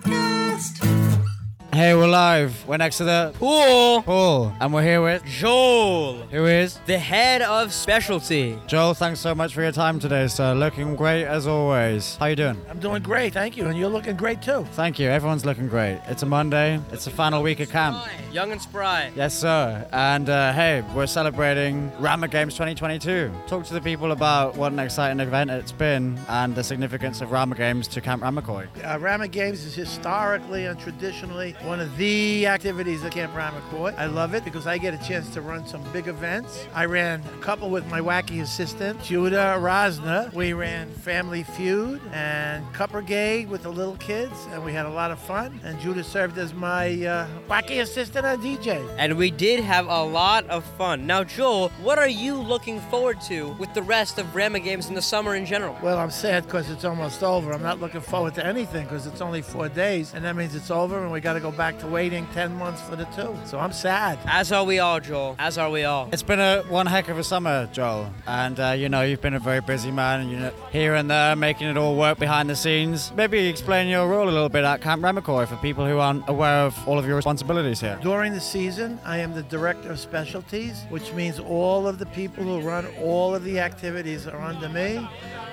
Hey, 1.74 1.96
we're 1.96 2.06
live. 2.10 2.68
We're 2.68 2.76
next 2.76 2.98
to 2.98 3.06
the 3.06 3.34
Cool. 3.40 4.02
pool, 4.02 4.54
and 4.60 4.74
we're 4.74 4.84
here 4.84 5.02
with 5.02 5.24
Joel, 5.24 6.18
who 6.30 6.46
is 6.46 6.78
the 6.86 7.00
head 7.00 7.42
of 7.42 7.72
specialty. 7.72 8.60
Joel. 8.68 8.94
Thanks 8.94 9.22
so 9.22 9.34
much 9.34 9.54
for 9.54 9.62
your 9.62 9.72
time 9.72 9.98
today, 9.98 10.28
sir. 10.28 10.54
Looking 10.54 10.98
great 10.98 11.24
as 11.24 11.48
always. 11.48 12.18
How 12.18 12.26
you 12.26 12.36
doing? 12.36 12.58
I'm 12.70 12.80
doing 12.80 13.02
great, 13.02 13.32
thank 13.34 13.56
you, 13.56 13.68
and 13.68 13.78
you're 13.78 13.88
looking 13.90 14.18
great 14.18 14.42
too. 14.42 14.66
Thank 14.74 15.00
you. 15.00 15.08
Everyone's 15.08 15.46
looking 15.46 15.70
great. 15.70 16.02
It's 16.10 16.24
a 16.24 16.26
Monday. 16.26 16.78
It's 16.92 17.06
the 17.06 17.12
final 17.12 17.42
week 17.42 17.62
of 17.62 17.70
camp. 17.70 18.06
Young 18.34 18.52
and 18.52 18.62
spry. 18.62 19.10
Yes, 19.16 19.34
sir. 19.40 19.88
And 19.94 20.30
uh, 20.30 20.52
hey, 20.52 20.84
we're 20.94 21.08
celebrating 21.08 21.90
Rama 22.00 22.28
Games 22.28 22.54
2022. 22.56 23.32
Talk 23.48 23.64
to 23.68 23.74
the 23.74 23.82
people 23.82 24.12
about 24.12 24.58
what 24.58 24.74
an 24.74 24.80
exciting 24.80 25.22
event 25.22 25.50
it's 25.50 25.72
been 25.72 26.20
and 26.28 26.54
the 26.54 26.66
significance 26.66 27.22
of 27.22 27.32
Rama 27.32 27.56
Games 27.56 27.88
to 27.90 28.02
Camp 28.02 28.24
Ramaquois. 28.24 28.68
Uh, 28.84 29.00
Rama 29.00 29.30
Games 29.30 29.64
is 29.64 29.74
historically 29.74 30.66
and 30.66 30.78
traditionally 30.78 31.56
one 31.64 31.80
of 31.80 31.96
the 31.98 32.48
activities 32.48 33.04
at 33.04 33.12
Camp 33.12 33.34
Ramaquois. 33.34 33.94
I 33.98 34.08
love 34.08 34.34
it 34.34 34.44
because 34.44 34.66
I 34.66 34.78
get 34.78 34.94
a 34.94 34.98
chance 34.98 35.30
to 35.32 35.42
run 35.42 35.66
some 35.68 35.84
big 35.94 36.08
events. 36.08 36.66
I 36.74 36.86
ran 36.86 37.22
a 37.22 37.44
couple 37.44 37.70
with 37.70 37.86
my 37.88 38.00
wacky 38.00 38.42
assistant, 38.42 39.02
Judah 39.04 39.58
Rosner. 39.60 40.34
We 40.34 40.54
ran 40.54 40.90
Family 40.92 41.44
Feud 41.44 42.02
and 42.12 42.72
Cup 42.74 42.92
Brigade 42.92 43.50
with 43.50 43.64
the 43.64 43.72
little 43.72 43.96
kids, 43.98 44.48
and 44.52 44.64
we 44.66 44.74
had 44.74 44.86
a 44.86 44.90
lot 44.90 45.12
of 45.12 45.20
fun. 45.20 45.60
And 45.64 45.80
Judah 45.80 46.04
served 46.04 46.38
as 46.38 46.54
my 46.54 46.88
uh, 47.06 47.28
wacky 47.48 47.82
assistant 47.82 48.26
and 48.26 48.42
DJ. 48.42 48.84
And 48.98 49.18
we 49.18 49.30
did 49.30 49.64
have 49.64 49.88
a 49.88 50.04
lot 50.04 50.46
of 50.48 50.66
fun. 50.78 51.06
Now, 51.06 51.24
Joel, 51.24 51.70
what 51.84 52.00
are 52.00 52.08
you 52.08 52.36
looking 52.36 52.80
forward 52.82 53.22
to 53.22 53.50
with 53.60 53.74
the 53.74 53.84
rest 53.84 54.18
of 54.18 54.36
Rama 54.36 54.60
Games 54.60 54.88
in 54.88 54.96
the 54.96 55.02
summer 55.02 55.36
in 55.36 55.46
general? 55.46 55.78
Well, 55.84 56.00
I'm 56.00 56.12
sad 56.12 56.46
because 56.46 56.70
it's 56.70 56.86
almost 56.86 57.22
over. 57.24 57.54
I'm 57.54 57.62
not 57.62 57.80
looking 57.80 58.02
forward 58.02 58.34
to 58.36 58.46
anything 58.46 58.86
because 58.86 59.06
it's 59.06 59.22
only 59.22 59.42
four 59.42 59.70
days, 59.70 60.14
and 60.14 60.26
that 60.26 60.36
means 60.36 60.56
it's 60.56 60.72
over, 60.72 61.04
and 61.04 61.12
we 61.12 61.20
got 61.20 61.34
to 61.34 61.40
go 61.40 61.51
back 61.52 61.80
to 61.80 61.88
waiting 61.88 62.28
10 62.34 62.56
months 62.56 62.82
for 62.82 62.96
the 62.96 63.06
two. 63.06 63.36
So 63.46 63.60
I'm 63.60 63.72
sad. 63.72 64.20
As 64.26 64.52
are 64.52 64.64
we 64.64 64.80
all, 64.80 65.00
Joel. 65.00 65.36
As 65.40 65.58
are 65.58 65.70
we 65.70 65.84
all. 65.84 66.10
It's 66.12 66.24
been 66.24 66.40
a 66.40 66.64
one 66.64 66.86
heck 66.86 67.10
of 67.10 67.18
a 67.18 67.24
summer, 67.24 67.68
Joel. 67.72 68.12
And 68.28 68.60
uh, 68.60 68.72
you 68.72 68.90
know, 68.90 69.02
you've 69.02 69.22
been 69.22 69.34
a 69.34 69.40
very 69.40 69.62
busy 69.62 69.92
man, 69.92 70.30
you 70.30 70.38
know, 70.38 70.54
here 70.72 70.96
and 70.96 71.10
there, 71.10 71.36
making 71.36 71.68
it 71.68 71.78
all 71.78 71.96
work 71.96 72.20
behind 72.20 72.50
the 72.50 72.56
scenes. 72.56 73.12
Maybe 73.16 73.48
explain 73.48 73.88
your 73.88 74.08
role 74.08 74.26
a 74.28 74.32
little 74.32 74.50
bit 74.50 74.64
at 74.64 74.82
Camp 74.82 75.04
Ramaquois 75.04 75.48
for 75.48 75.56
people 75.58 75.86
who 75.86 76.00
aren't 76.00 76.28
aware 76.28 76.66
of 76.66 76.88
all 76.88 76.98
of 76.98 77.06
your 77.06 77.16
responsibilities 77.16 77.80
here. 77.80 77.98
During 78.02 78.34
the 78.34 78.42
season, 78.42 79.00
I 79.06 79.18
am 79.18 79.34
the 79.34 79.44
director 79.44 79.92
of 79.92 80.00
specialties, 80.00 80.84
which 80.90 81.14
means 81.14 81.40
all 81.40 81.88
of 81.88 82.00
the 82.00 82.06
people 82.08 82.44
who 82.44 82.62
run 82.62 82.88
all 83.02 83.36
of 83.36 83.44
the 83.44 83.60
activities 83.60 84.28
are 84.28 84.42
under 84.42 84.70
me. 84.70 85.08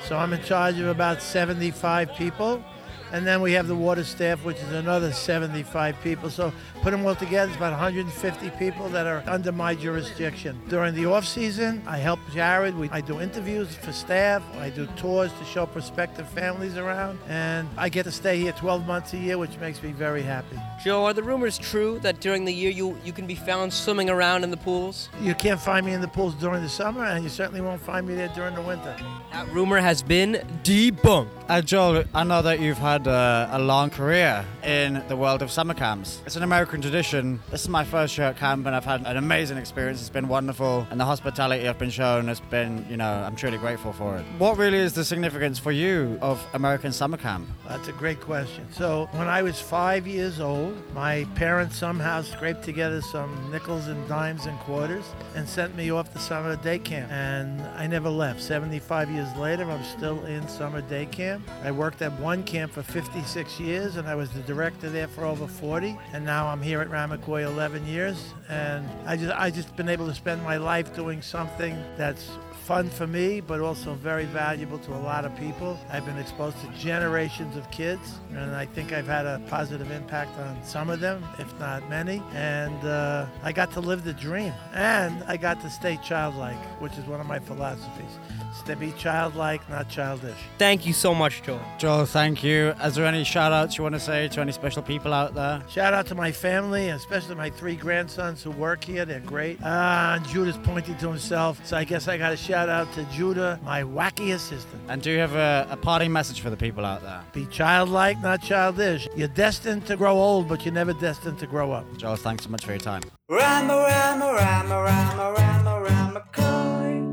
So 0.07 0.17
I'm 0.17 0.33
in 0.33 0.43
charge 0.43 0.79
of 0.79 0.87
about 0.87 1.21
75 1.23 2.15
people. 2.15 2.63
And 3.13 3.27
then 3.27 3.41
we 3.41 3.53
have 3.53 3.69
the 3.69 3.75
water 3.75 4.05
staff, 4.05 4.45
which 4.45 4.59
is 4.59 4.73
another 4.73 5.13
75 5.13 5.97
people. 6.03 6.31
So 6.31 6.53
put 6.83 6.91
them 6.91 7.07
all 7.07 7.15
together, 7.15 7.49
it's 7.49 7.57
about 7.57 7.73
150 7.73 8.51
people 8.59 8.89
that 8.91 9.07
are 9.07 9.23
under 9.27 9.53
my 9.53 9.75
jurisdiction. 9.75 10.61
During 10.69 10.95
the 10.95 11.07
off 11.07 11.27
season, 11.27 11.83
I 11.87 11.99
help 11.99 12.21
Jared. 12.33 12.77
We, 12.77 12.91
I 12.91 13.01
do 13.01 13.21
interviews 13.21 13.75
for 13.77 13.93
staff. 13.93 14.43
I 14.57 14.71
do 14.71 14.87
tours 14.97 15.33
to 15.33 15.45
show 15.45 15.67
prospective 15.67 16.29
families 16.31 16.77
around. 16.77 17.19
And 17.29 17.69
I 17.77 17.89
get 17.89 18.05
to 18.05 18.13
stay 18.13 18.39
here 18.39 18.53
12 18.53 18.87
months 18.87 19.13
a 19.15 19.19
year, 19.19 19.39
which 19.39 19.57
makes 19.59 19.83
me 19.83 19.93
very 19.93 20.23
happy. 20.23 20.59
Joe, 20.83 21.05
are 21.05 21.15
the 21.15 21.23
rumors 21.23 21.59
true 21.59 21.99
that 22.01 22.21
during 22.21 22.45
the 22.45 22.53
year 22.53 22.71
you, 22.71 22.97
you 23.05 23.13
can 23.13 23.27
be 23.27 23.35
found 23.35 23.73
swimming 23.73 24.11
around 24.11 24.45
in 24.45 24.51
the 24.51 24.57
pools? 24.57 25.09
You 25.21 25.35
can't 25.35 25.61
find 25.61 25.85
me 25.85 25.93
in 25.93 26.01
the 26.01 26.09
pools 26.09 26.35
during 26.35 26.63
the 26.63 26.69
summer, 26.69 27.05
and 27.05 27.25
you 27.25 27.31
certainly 27.31 27.61
won't 27.61 27.81
find 27.81 28.07
me 28.07 28.15
there 28.15 28.29
during 28.35 28.55
the 28.55 28.63
winter. 28.63 28.95
That 29.33 29.49
rumor 29.53 29.79
has 29.79 30.03
been 30.03 30.35
debunked. 30.63 31.29
Uh, 31.49 31.63
Joel, 31.63 32.05
I 32.15 32.25
know 32.25 32.43
that 32.43 32.61
you've 32.61 32.79
had 32.79 32.98
had 32.99 33.07
a, 33.07 33.49
a 33.53 33.59
long 33.61 33.91
career 33.91 34.45
in 34.65 35.03
the 35.07 35.17
world 35.17 35.41
of 35.41 35.53
summer 35.53 35.75
camps. 35.75 36.21
It's 36.27 36.35
an 36.35 36.43
American 36.43 36.81
tradition. 36.81 37.41
This 37.51 37.63
is 37.63 37.69
my 37.69 37.85
first 37.85 38.19
year 38.19 38.29
at 38.29 38.39
camp, 38.39 38.67
and 38.67 38.75
I've 38.75 38.85
had 38.85 39.07
an 39.07 39.17
amazing 39.17 39.57
experience. 39.57 40.01
It's 40.01 40.11
been 40.11 40.27
wonderful, 40.27 40.85
and 40.91 40.99
the 40.99 41.05
hospitality 41.05 41.69
I've 41.69 41.79
been 41.79 41.91
shown 41.91 42.27
has 42.27 42.41
been, 42.41 42.85
you 42.91 42.97
know, 42.97 43.09
I'm 43.09 43.37
truly 43.37 43.59
grateful 43.59 43.93
for 43.93 44.17
it. 44.17 44.25
What 44.39 44.59
really 44.59 44.79
is 44.79 44.95
the 44.95 45.05
significance 45.05 45.61
for 45.61 45.71
you 45.71 46.19
of 46.21 46.45
American 46.55 46.93
summer 46.93 47.17
camp? 47.17 47.49
That's 47.69 47.87
a 47.87 47.93
great 47.93 48.21
question. 48.21 48.67
So, 48.73 49.09
when 49.13 49.29
I 49.29 49.43
was 49.43 49.61
five 49.61 50.09
years 50.09 50.41
old, 50.41 50.75
my 50.93 51.25
parents 51.37 51.77
somehow 51.77 52.23
scraped 52.23 52.65
together 52.65 53.01
some 53.01 53.51
nickels 53.53 53.87
and 53.87 54.09
dimes 54.09 54.47
and 54.47 54.59
quarters 54.61 55.05
and 55.37 55.49
sent 55.49 55.77
me 55.77 55.91
off 55.91 56.13
to 56.15 56.19
summer 56.19 56.57
day 56.57 56.81
camp. 56.81 57.13
And 57.13 57.61
I 57.77 57.87
never 57.87 58.09
left. 58.09 58.43
75 58.43 59.09
years 59.11 59.33
later, 59.37 59.71
I'm 59.71 59.85
still 59.85 60.25
in 60.25 60.49
summer 60.49 60.81
day 60.81 61.07
camp. 61.07 61.49
I 61.63 61.71
worked 61.71 62.03
at 62.03 62.13
one 62.19 62.43
camp 62.43 62.73
for 62.73 62.83
56 62.89 63.61
years 63.61 63.97
and 63.97 64.09
I 64.09 64.15
was 64.15 64.31
the 64.31 64.41
director 64.41 64.89
there 64.89 65.09
for 65.09 65.25
over 65.25 65.47
40. 65.47 65.97
And 66.13 66.25
now 66.25 66.47
I'm 66.49 66.63
here 66.63 66.81
at 66.81 66.89
Ramaquois 66.89 67.45
11 67.45 67.87
years. 67.87 68.35
And 68.49 68.89
I 69.07 69.17
just, 69.17 69.35
I 69.35 69.51
just 69.51 69.77
been 69.77 69.89
able 69.89 70.07
to 70.07 70.15
spend 70.15 70.43
my 70.43 70.57
life 70.57 70.95
doing 70.95 71.23
something 71.23 71.77
that's 71.97 72.31
fun 72.69 72.91
for 72.91 73.07
me, 73.07 73.41
but 73.41 73.61
also 73.61 73.95
very 73.95 74.27
valuable 74.27 74.79
to 74.79 74.95
a 74.95 75.01
lot 75.01 75.25
of 75.25 75.35
people. 75.37 75.81
I've 75.91 76.05
been 76.05 76.19
exposed 76.19 76.61
to 76.61 76.69
generations 76.79 77.57
of 77.57 77.71
kids, 77.71 78.19
and 78.35 78.55
I 78.55 78.67
think 78.67 78.93
I've 78.93 79.07
had 79.07 79.25
a 79.25 79.41
positive 79.49 79.91
impact 79.91 80.39
on 80.39 80.63
some 80.63 80.91
of 80.91 81.01
them, 81.01 81.25
if 81.39 81.59
not 81.59 81.89
many. 81.89 82.23
And 82.35 82.85
uh, 82.85 83.25
I 83.43 83.53
got 83.53 83.73
to 83.73 83.81
live 83.81 84.05
the 84.05 84.13
dream, 84.13 84.53
and 84.75 85.25
I 85.25 85.39
got 85.39 85.63
to 85.63 85.71
stay 85.71 85.99
childlike, 86.05 86.63
which 86.79 86.93
is 86.99 87.07
one 87.07 87.21
of 87.21 87.27
my 87.27 87.39
philosophies. 87.39 88.19
To 88.67 88.77
be 88.77 88.93
childlike, 88.93 89.67
not 89.71 89.89
childish. 89.89 90.37
Thank 90.59 90.85
you 90.85 90.93
so 90.93 91.15
much, 91.15 91.43
Joel. 91.43 91.63
Joel, 91.79 92.05
thank 92.05 92.45
you. 92.45 92.75
Is 92.85 92.95
there 92.95 93.05
any 93.07 93.25
shout 93.25 93.53
outs 93.53 93.77
you 93.77 93.83
want 93.83 93.97
to 93.97 94.01
say 94.01 94.29
to 94.29 94.41
any 94.41 94.53
special 94.53 94.83
people 94.83 95.13
out 95.13 95.35
there? 95.35 95.61
Shout 95.69 95.95
out 95.95 96.07
to 96.07 96.15
my 96.15 96.31
family, 96.31 96.91
especially 96.91 97.35
my 97.35 97.51
three 97.51 97.75
grandsons 97.75 98.41
who 98.43 98.53
work 98.53 98.85
here. 98.85 99.05
They're 99.05 99.19
great. 99.19 99.59
Ah, 99.65 100.23
Judah's 100.29 100.59
pointing 100.59 100.97
to 100.99 101.09
himself, 101.09 101.61
so 101.67 101.77
I 101.77 101.83
guess 101.83 102.07
I 102.07 102.17
got 102.17 102.31
to 102.31 102.37
shout 102.37 102.69
out 102.69 102.93
to 102.93 103.03
Judah, 103.07 103.59
my 103.65 103.83
wacky 103.83 104.33
assistant. 104.33 104.81
And 104.89 105.03
do 105.03 105.11
you 105.11 105.19
have 105.19 105.35
a, 105.35 105.67
a 105.71 105.77
parting 105.77 106.13
message 106.13 106.41
for 106.41 106.51
the 106.51 106.57
people 106.57 106.85
out 106.85 107.03
there? 107.03 107.21
Be 107.33 107.47
childlike, 107.47 108.23
not 108.23 108.43
childish. 108.43 109.09
You're 109.17 109.27
destined 109.29 109.85
to 109.87 109.97
grow 109.97 110.13
old, 110.17 110.49
but 110.49 110.65
you're 110.65 110.75
never 110.75 110.93
destined 110.93 111.41
to 111.41 111.49
grow 111.49 111.73
up. 111.73 111.85
Joel, 111.97 112.15
thanks 112.15 112.45
so 112.45 112.51
much 112.51 112.65
for 112.65 112.71
your 112.71 112.81
time. 112.81 113.03
Rama, 113.29 113.75
Rama, 113.75 114.33
Rama, 114.35 114.83
Rama, 114.83 115.35
Rama, 115.37 115.81
Rama, 115.83 116.25
coin. 116.33 117.09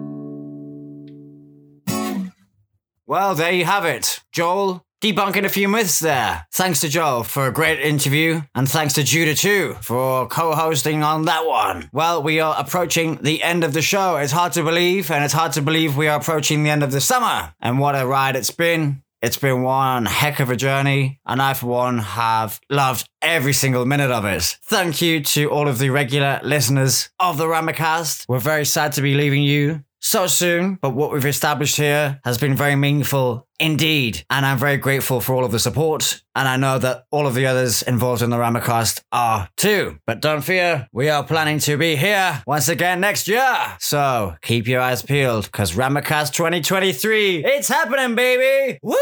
Well, 3.08 3.34
there 3.34 3.52
you 3.52 3.66
have 3.66 3.86
it. 3.86 4.22
Joel 4.32 4.86
debunking 5.06 5.46
a 5.46 5.50
few 5.50 5.68
myths 5.68 6.00
there. 6.00 6.48
Thanks 6.52 6.82
to 6.82 6.90
Joel 6.90 7.22
for 7.22 7.46
a 7.46 7.54
great 7.54 7.80
interview, 7.80 8.42
and 8.56 8.68
thanks 8.68 8.96
to 8.96 9.04
Judah 9.04 9.36
too 9.36 9.76
for 9.82 10.28
co 10.28 10.56
hosting 10.56 11.04
on 11.04 11.26
that 11.26 11.46
one. 11.46 11.92
Well, 11.94 12.24
we 12.24 12.40
are 12.40 12.56
approaching 12.58 13.18
the 13.18 13.44
end 13.44 13.64
of 13.64 13.74
the 13.74 13.84
show. 13.84 14.16
It's 14.18 14.32
hard 14.32 14.54
to 14.54 14.64
believe, 14.64 15.12
and 15.12 15.24
it's 15.24 15.34
hard 15.34 15.52
to 15.54 15.62
believe 15.62 15.96
we 15.96 16.08
are 16.08 16.20
approaching 16.20 16.64
the 16.64 16.72
end 16.72 16.82
of 16.82 16.92
the 16.92 17.02
summer. 17.02 17.54
And 17.60 17.78
what 17.78 17.94
a 17.94 18.08
ride 18.08 18.36
it's 18.36 18.50
been. 18.50 19.04
It's 19.22 19.38
been 19.38 19.62
one 19.62 20.08
heck 20.08 20.40
of 20.40 20.50
a 20.50 20.56
journey, 20.56 21.20
and 21.24 21.40
I, 21.40 21.54
for 21.54 21.68
one, 21.68 22.00
have 22.00 22.60
loved 22.72 23.08
every 23.22 23.54
single 23.54 23.86
minute 23.86 24.10
of 24.10 24.26
it. 24.26 24.58
Thank 24.64 25.04
you 25.04 25.22
to 25.22 25.52
all 25.52 25.68
of 25.68 25.78
the 25.78 25.92
regular 25.92 26.40
listeners 26.44 27.12
of 27.20 27.38
the 27.38 27.46
Ramacast. 27.46 28.26
We're 28.28 28.40
very 28.40 28.66
sad 28.66 28.94
to 28.94 29.04
be 29.04 29.14
leaving 29.14 29.44
you 29.44 29.84
so 30.06 30.28
soon, 30.28 30.76
but 30.76 30.92
what 30.92 31.12
we've 31.12 31.26
established 31.26 31.78
here 31.78 32.20
has 32.24 32.38
been 32.38 32.56
very 32.56 32.76
meaningful 32.76 33.48
indeed. 33.60 34.24
And 34.30 34.46
I'm 34.46 34.58
very 34.58 34.78
grateful 34.78 35.20
for 35.20 35.34
all 35.34 35.44
of 35.44 35.52
the 35.52 35.60
support. 35.60 36.22
And 36.36 36.48
I 36.48 36.58
know 36.58 36.78
that 36.78 37.06
all 37.10 37.26
of 37.26 37.34
the 37.34 37.48
others 37.48 37.82
involved 37.82 38.22
in 38.22 38.30
the 38.30 38.38
Ramacast 38.38 39.02
are 39.12 39.50
too. 39.58 39.98
But 40.06 40.22
don't 40.22 40.42
fear, 40.42 40.88
we 40.92 41.10
are 41.10 41.24
planning 41.24 41.60
to 41.60 41.78
be 41.78 41.96
here 41.96 42.44
once 42.46 42.70
again 42.70 43.00
next 43.00 43.28
year. 43.28 43.58
So 43.80 44.36
keep 44.42 44.68
your 44.68 44.82
eyes 44.82 45.02
peeled 45.02 45.46
because 45.46 45.72
Ramacast 45.72 46.34
2023, 46.34 47.44
it's 47.44 47.68
happening, 47.68 48.16
baby! 48.16 48.80
Woo! 48.84 48.96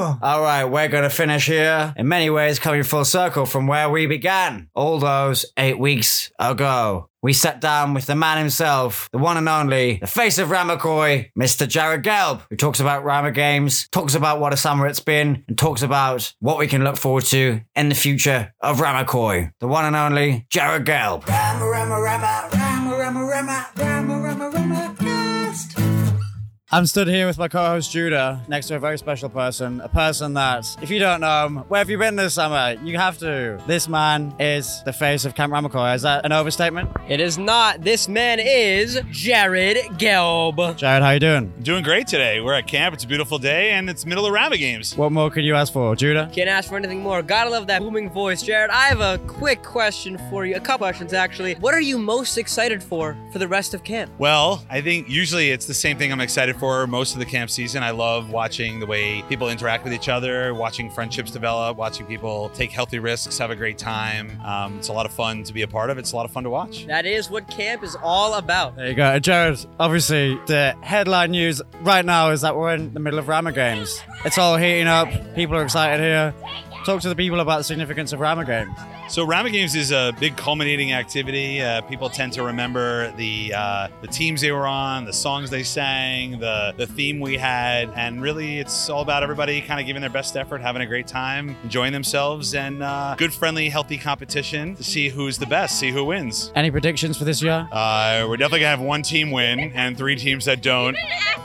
All 0.00 0.42
right, 0.42 0.64
we're 0.64 0.88
going 0.88 1.04
to 1.04 1.10
finish 1.10 1.46
here. 1.46 1.94
In 1.96 2.08
many 2.08 2.30
ways, 2.30 2.58
coming 2.58 2.82
full 2.82 3.04
circle 3.04 3.46
from 3.46 3.66
where 3.66 3.88
we 3.88 4.06
began 4.06 4.68
all 4.74 4.98
those 4.98 5.46
eight 5.56 5.78
weeks 5.78 6.30
ago 6.38 7.07
we 7.22 7.32
sat 7.32 7.60
down 7.60 7.94
with 7.94 8.06
the 8.06 8.14
man 8.14 8.38
himself, 8.38 9.08
the 9.12 9.18
one 9.18 9.36
and 9.36 9.48
only, 9.48 9.96
the 9.96 10.06
face 10.06 10.38
of 10.38 10.48
Ramaquois, 10.48 11.30
Mr. 11.38 11.66
Jared 11.66 12.04
Gelb, 12.04 12.42
who 12.50 12.56
talks 12.56 12.80
about 12.80 13.04
Rama 13.04 13.32
Games, 13.32 13.88
talks 13.88 14.14
about 14.14 14.40
what 14.40 14.52
a 14.52 14.56
summer 14.56 14.86
it's 14.86 15.00
been, 15.00 15.44
and 15.48 15.58
talks 15.58 15.82
about 15.82 16.32
what 16.40 16.58
we 16.58 16.66
can 16.66 16.84
look 16.84 16.96
forward 16.96 17.24
to 17.26 17.60
in 17.74 17.88
the 17.88 17.94
future 17.94 18.52
of 18.60 18.80
Ramaquois. 18.80 19.50
The 19.60 19.68
one 19.68 19.84
and 19.84 19.96
only 19.96 20.46
Jared 20.50 20.86
Gelb. 20.86 21.26
Rama, 21.26 21.66
Rama, 21.66 22.00
Rama, 22.00 22.48
Rama, 22.52 22.96
Rama, 22.96 23.24
Rama. 23.24 23.87
I'm 26.70 26.84
stood 26.84 27.08
here 27.08 27.26
with 27.26 27.38
my 27.38 27.48
co-host 27.48 27.90
Judah 27.90 28.44
next 28.46 28.66
to 28.66 28.76
a 28.76 28.78
very 28.78 28.98
special 28.98 29.30
person, 29.30 29.80
a 29.80 29.88
person 29.88 30.34
that, 30.34 30.66
if 30.82 30.90
you 30.90 30.98
don't 30.98 31.22
know 31.22 31.46
him, 31.46 31.56
where 31.68 31.78
have 31.78 31.88
you 31.88 31.96
been 31.96 32.14
this 32.14 32.34
summer? 32.34 32.76
You 32.84 32.98
have 32.98 33.16
to. 33.20 33.58
This 33.66 33.88
man 33.88 34.34
is 34.38 34.82
the 34.82 34.92
face 34.92 35.24
of 35.24 35.34
Camp 35.34 35.50
Ramaquois. 35.50 35.94
Is 35.94 36.02
that 36.02 36.26
an 36.26 36.32
overstatement? 36.32 36.90
It 37.08 37.20
is 37.20 37.38
not. 37.38 37.80
This 37.80 38.06
man 38.06 38.38
is 38.38 39.00
Jared 39.10 39.78
Gelb. 39.98 40.76
Jared, 40.76 41.02
how 41.02 41.12
you 41.12 41.20
doing? 41.20 41.54
Doing 41.62 41.82
great 41.82 42.06
today. 42.06 42.42
We're 42.42 42.52
at 42.52 42.66
camp. 42.66 42.92
It's 42.92 43.04
a 43.04 43.08
beautiful 43.08 43.38
day, 43.38 43.70
and 43.70 43.88
it's 43.88 44.04
middle 44.04 44.26
of 44.26 44.34
Rama 44.34 44.58
games. 44.58 44.94
What 44.94 45.10
more 45.10 45.30
could 45.30 45.44
you 45.44 45.54
ask 45.54 45.72
for, 45.72 45.96
Judah? 45.96 46.28
Can't 46.34 46.50
ask 46.50 46.68
for 46.68 46.76
anything 46.76 47.02
more. 47.02 47.22
Gotta 47.22 47.48
love 47.48 47.66
that 47.68 47.80
booming 47.80 48.10
voice. 48.10 48.42
Jared, 48.42 48.68
I 48.68 48.88
have 48.88 49.00
a 49.00 49.16
quick 49.26 49.62
question 49.62 50.18
for 50.28 50.44
you. 50.44 50.56
A 50.56 50.60
couple 50.60 50.84
questions, 50.84 51.14
actually. 51.14 51.54
What 51.54 51.72
are 51.72 51.80
you 51.80 51.96
most 51.96 52.36
excited 52.36 52.82
for 52.82 53.16
for 53.32 53.38
the 53.38 53.48
rest 53.48 53.72
of 53.72 53.84
camp? 53.84 54.12
Well, 54.18 54.62
I 54.68 54.82
think 54.82 55.08
usually 55.08 55.50
it's 55.50 55.64
the 55.64 55.72
same 55.72 55.96
thing 55.96 56.12
I'm 56.12 56.20
excited 56.20 56.57
for 56.58 56.86
most 56.86 57.14
of 57.14 57.18
the 57.20 57.26
camp 57.26 57.50
season. 57.50 57.82
I 57.82 57.90
love 57.90 58.30
watching 58.30 58.80
the 58.80 58.86
way 58.86 59.22
people 59.22 59.48
interact 59.48 59.84
with 59.84 59.92
each 59.92 60.08
other, 60.08 60.54
watching 60.54 60.90
friendships 60.90 61.30
develop, 61.30 61.76
watching 61.76 62.06
people 62.06 62.50
take 62.50 62.70
healthy 62.72 62.98
risks, 62.98 63.38
have 63.38 63.50
a 63.50 63.56
great 63.56 63.78
time. 63.78 64.40
Um, 64.44 64.78
it's 64.78 64.88
a 64.88 64.92
lot 64.92 65.06
of 65.06 65.12
fun 65.12 65.42
to 65.44 65.52
be 65.52 65.62
a 65.62 65.68
part 65.68 65.90
of. 65.90 65.98
It's 65.98 66.12
a 66.12 66.16
lot 66.16 66.24
of 66.24 66.30
fun 66.30 66.44
to 66.44 66.50
watch. 66.50 66.86
That 66.86 67.06
is 67.06 67.30
what 67.30 67.48
camp 67.48 67.82
is 67.82 67.96
all 68.02 68.34
about. 68.34 68.76
There 68.76 68.88
you 68.88 68.94
go. 68.94 69.18
Jared, 69.18 69.64
obviously, 69.78 70.34
the 70.46 70.74
headline 70.82 71.30
news 71.30 71.62
right 71.80 72.04
now 72.04 72.30
is 72.30 72.40
that 72.42 72.56
we're 72.56 72.74
in 72.74 72.92
the 72.94 73.00
middle 73.00 73.18
of 73.18 73.28
Rama 73.28 73.52
Games. 73.52 74.00
It's 74.24 74.38
all 74.38 74.56
heating 74.56 74.86
up. 74.86 75.08
People 75.34 75.56
are 75.56 75.62
excited 75.62 76.02
here. 76.02 76.34
Talk 76.84 77.00
to 77.02 77.08
the 77.08 77.16
people 77.16 77.40
about 77.40 77.58
the 77.58 77.64
significance 77.64 78.12
of 78.12 78.20
Rama 78.20 78.44
Games. 78.44 78.76
So 79.08 79.24
Rama 79.24 79.48
Games 79.48 79.74
is 79.74 79.90
a 79.90 80.12
big 80.20 80.36
culminating 80.36 80.92
activity. 80.92 81.62
Uh, 81.62 81.80
people 81.80 82.10
tend 82.10 82.34
to 82.34 82.42
remember 82.42 83.10
the 83.12 83.54
uh, 83.54 83.88
the 84.02 84.06
teams 84.06 84.42
they 84.42 84.52
were 84.52 84.66
on, 84.66 85.06
the 85.06 85.14
songs 85.14 85.48
they 85.48 85.62
sang, 85.62 86.38
the 86.38 86.74
the 86.76 86.86
theme 86.86 87.18
we 87.18 87.38
had, 87.38 87.88
and 87.96 88.20
really 88.20 88.58
it's 88.58 88.90
all 88.90 89.00
about 89.00 89.22
everybody 89.22 89.62
kind 89.62 89.80
of 89.80 89.86
giving 89.86 90.02
their 90.02 90.10
best 90.10 90.36
effort, 90.36 90.60
having 90.60 90.82
a 90.82 90.86
great 90.86 91.06
time, 91.06 91.56
enjoying 91.64 91.94
themselves, 91.94 92.54
and 92.54 92.82
uh, 92.82 93.14
good, 93.16 93.32
friendly, 93.32 93.70
healthy 93.70 93.96
competition 93.96 94.76
to 94.76 94.84
see 94.84 95.08
who's 95.08 95.38
the 95.38 95.46
best, 95.46 95.80
see 95.80 95.90
who 95.90 96.04
wins. 96.04 96.52
Any 96.54 96.70
predictions 96.70 97.16
for 97.16 97.24
this 97.24 97.40
year? 97.42 97.66
Uh, 97.72 98.26
we're 98.28 98.36
definitely 98.36 98.60
gonna 98.60 98.76
have 98.76 98.80
one 98.80 99.00
team 99.00 99.30
win 99.30 99.72
and 99.74 99.96
three 99.96 100.16
teams 100.16 100.44
that 100.44 100.60
don't. 100.60 100.96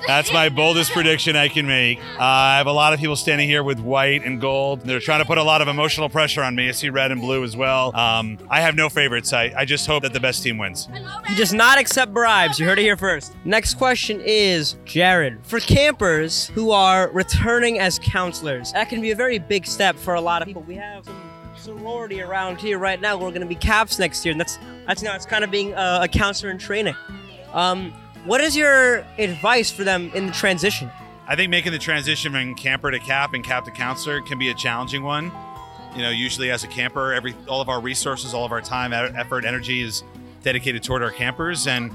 That's 0.05 0.33
my 0.33 0.49
boldest 0.49 0.91
prediction 0.91 1.37
I 1.37 1.47
can 1.47 1.65
make. 1.65 1.97
Uh, 2.19 2.23
I 2.23 2.57
have 2.57 2.67
a 2.67 2.73
lot 2.73 2.91
of 2.91 2.99
people 2.99 3.15
standing 3.15 3.47
here 3.47 3.63
with 3.63 3.79
white 3.79 4.25
and 4.25 4.41
gold. 4.41 4.81
They're 4.81 4.99
trying 4.99 5.21
to 5.21 5.25
put 5.25 5.37
a 5.37 5.43
lot 5.43 5.61
of 5.61 5.69
emotional 5.69 6.09
pressure 6.09 6.43
on 6.43 6.55
me. 6.55 6.67
I 6.67 6.71
see 6.73 6.89
red 6.89 7.13
and 7.13 7.21
blue 7.21 7.41
as 7.45 7.52
well. 7.55 7.95
Um, 7.95 8.37
I 8.49 8.61
have 8.61 8.75
no 8.75 8.89
favorites. 8.89 9.33
I, 9.33 9.53
I 9.55 9.65
just 9.65 9.87
hope 9.87 10.03
that 10.03 10.13
the 10.13 10.19
best 10.19 10.43
team 10.43 10.57
wins. 10.57 10.87
He 11.27 11.35
does 11.35 11.53
not 11.53 11.77
accept 11.77 12.13
bribes. 12.13 12.59
You 12.59 12.65
heard 12.65 12.79
it 12.79 12.83
here 12.83 12.97
first. 12.97 13.33
Next 13.45 13.75
question 13.75 14.21
is 14.21 14.75
Jared. 14.85 15.45
For 15.45 15.59
campers 15.59 16.47
who 16.47 16.71
are 16.71 17.09
returning 17.11 17.79
as 17.79 17.99
counselors, 17.99 18.71
that 18.73 18.89
can 18.89 19.01
be 19.01 19.11
a 19.11 19.15
very 19.15 19.39
big 19.39 19.65
step 19.65 19.95
for 19.95 20.13
a 20.15 20.21
lot 20.21 20.41
of 20.41 20.47
people. 20.47 20.63
We 20.63 20.75
have 20.75 21.05
some 21.05 21.21
sorority 21.55 22.21
around 22.21 22.59
here 22.59 22.77
right 22.77 22.99
now. 22.99 23.15
We're 23.15 23.29
going 23.29 23.41
to 23.41 23.47
be 23.47 23.55
caps 23.55 23.99
next 23.99 24.25
year, 24.25 24.31
and 24.31 24.39
that's 24.39 24.57
that's 24.85 25.01
now 25.01 25.15
it's 25.15 25.25
kind 25.25 25.43
of 25.43 25.51
being 25.51 25.73
a, 25.73 25.99
a 26.03 26.07
counselor 26.07 26.51
in 26.51 26.57
training. 26.57 26.95
Um, 27.53 27.93
what 28.25 28.41
is 28.41 28.55
your 28.55 29.05
advice 29.17 29.71
for 29.71 29.83
them 29.83 30.11
in 30.13 30.27
the 30.27 30.33
transition? 30.33 30.89
I 31.27 31.35
think 31.35 31.49
making 31.49 31.71
the 31.71 31.79
transition 31.79 32.33
from 32.33 32.55
camper 32.55 32.91
to 32.91 32.99
cap 32.99 33.33
and 33.33 33.43
cap 33.43 33.63
to 33.65 33.71
counselor 33.71 34.21
can 34.21 34.37
be 34.37 34.49
a 34.49 34.53
challenging 34.53 35.03
one. 35.03 35.31
You 35.95 36.01
know, 36.01 36.09
usually 36.09 36.49
as 36.51 36.63
a 36.63 36.67
camper, 36.67 37.13
every 37.13 37.35
all 37.47 37.61
of 37.61 37.69
our 37.69 37.79
resources, 37.79 38.33
all 38.33 38.45
of 38.45 38.51
our 38.51 38.61
time, 38.61 38.93
effort, 38.93 39.45
energy 39.45 39.81
is 39.81 40.03
dedicated 40.41 40.83
toward 40.83 41.03
our 41.03 41.11
campers. 41.11 41.67
And 41.67 41.91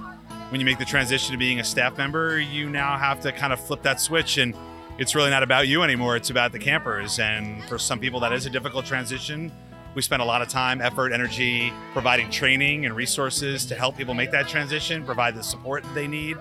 when 0.50 0.60
you 0.60 0.64
make 0.64 0.78
the 0.78 0.84
transition 0.84 1.32
to 1.32 1.38
being 1.38 1.60
a 1.60 1.64
staff 1.64 1.98
member, 1.98 2.38
you 2.38 2.70
now 2.70 2.96
have 2.96 3.20
to 3.22 3.32
kind 3.32 3.52
of 3.52 3.60
flip 3.60 3.82
that 3.82 4.00
switch 4.00 4.38
and 4.38 4.54
it's 4.98 5.14
really 5.14 5.30
not 5.30 5.44
about 5.44 5.68
you 5.68 5.82
anymore. 5.82 6.16
It's 6.16 6.30
about 6.30 6.50
the 6.50 6.58
campers. 6.58 7.20
And 7.20 7.62
for 7.64 7.78
some 7.78 8.00
people, 8.00 8.18
that 8.20 8.32
is 8.32 8.46
a 8.46 8.50
difficult 8.50 8.84
transition 8.84 9.52
We 9.98 10.02
spent 10.02 10.22
a 10.22 10.24
lot 10.24 10.42
of 10.42 10.48
time, 10.48 10.80
effort, 10.80 11.12
energy 11.12 11.72
providing 11.92 12.30
training 12.30 12.86
and 12.86 12.94
resources 12.94 13.66
to 13.66 13.74
help 13.74 13.96
people 13.96 14.14
make 14.14 14.30
that 14.30 14.46
transition, 14.46 15.04
provide 15.04 15.34
the 15.34 15.42
support 15.42 15.84
they 15.92 16.06
need, 16.06 16.36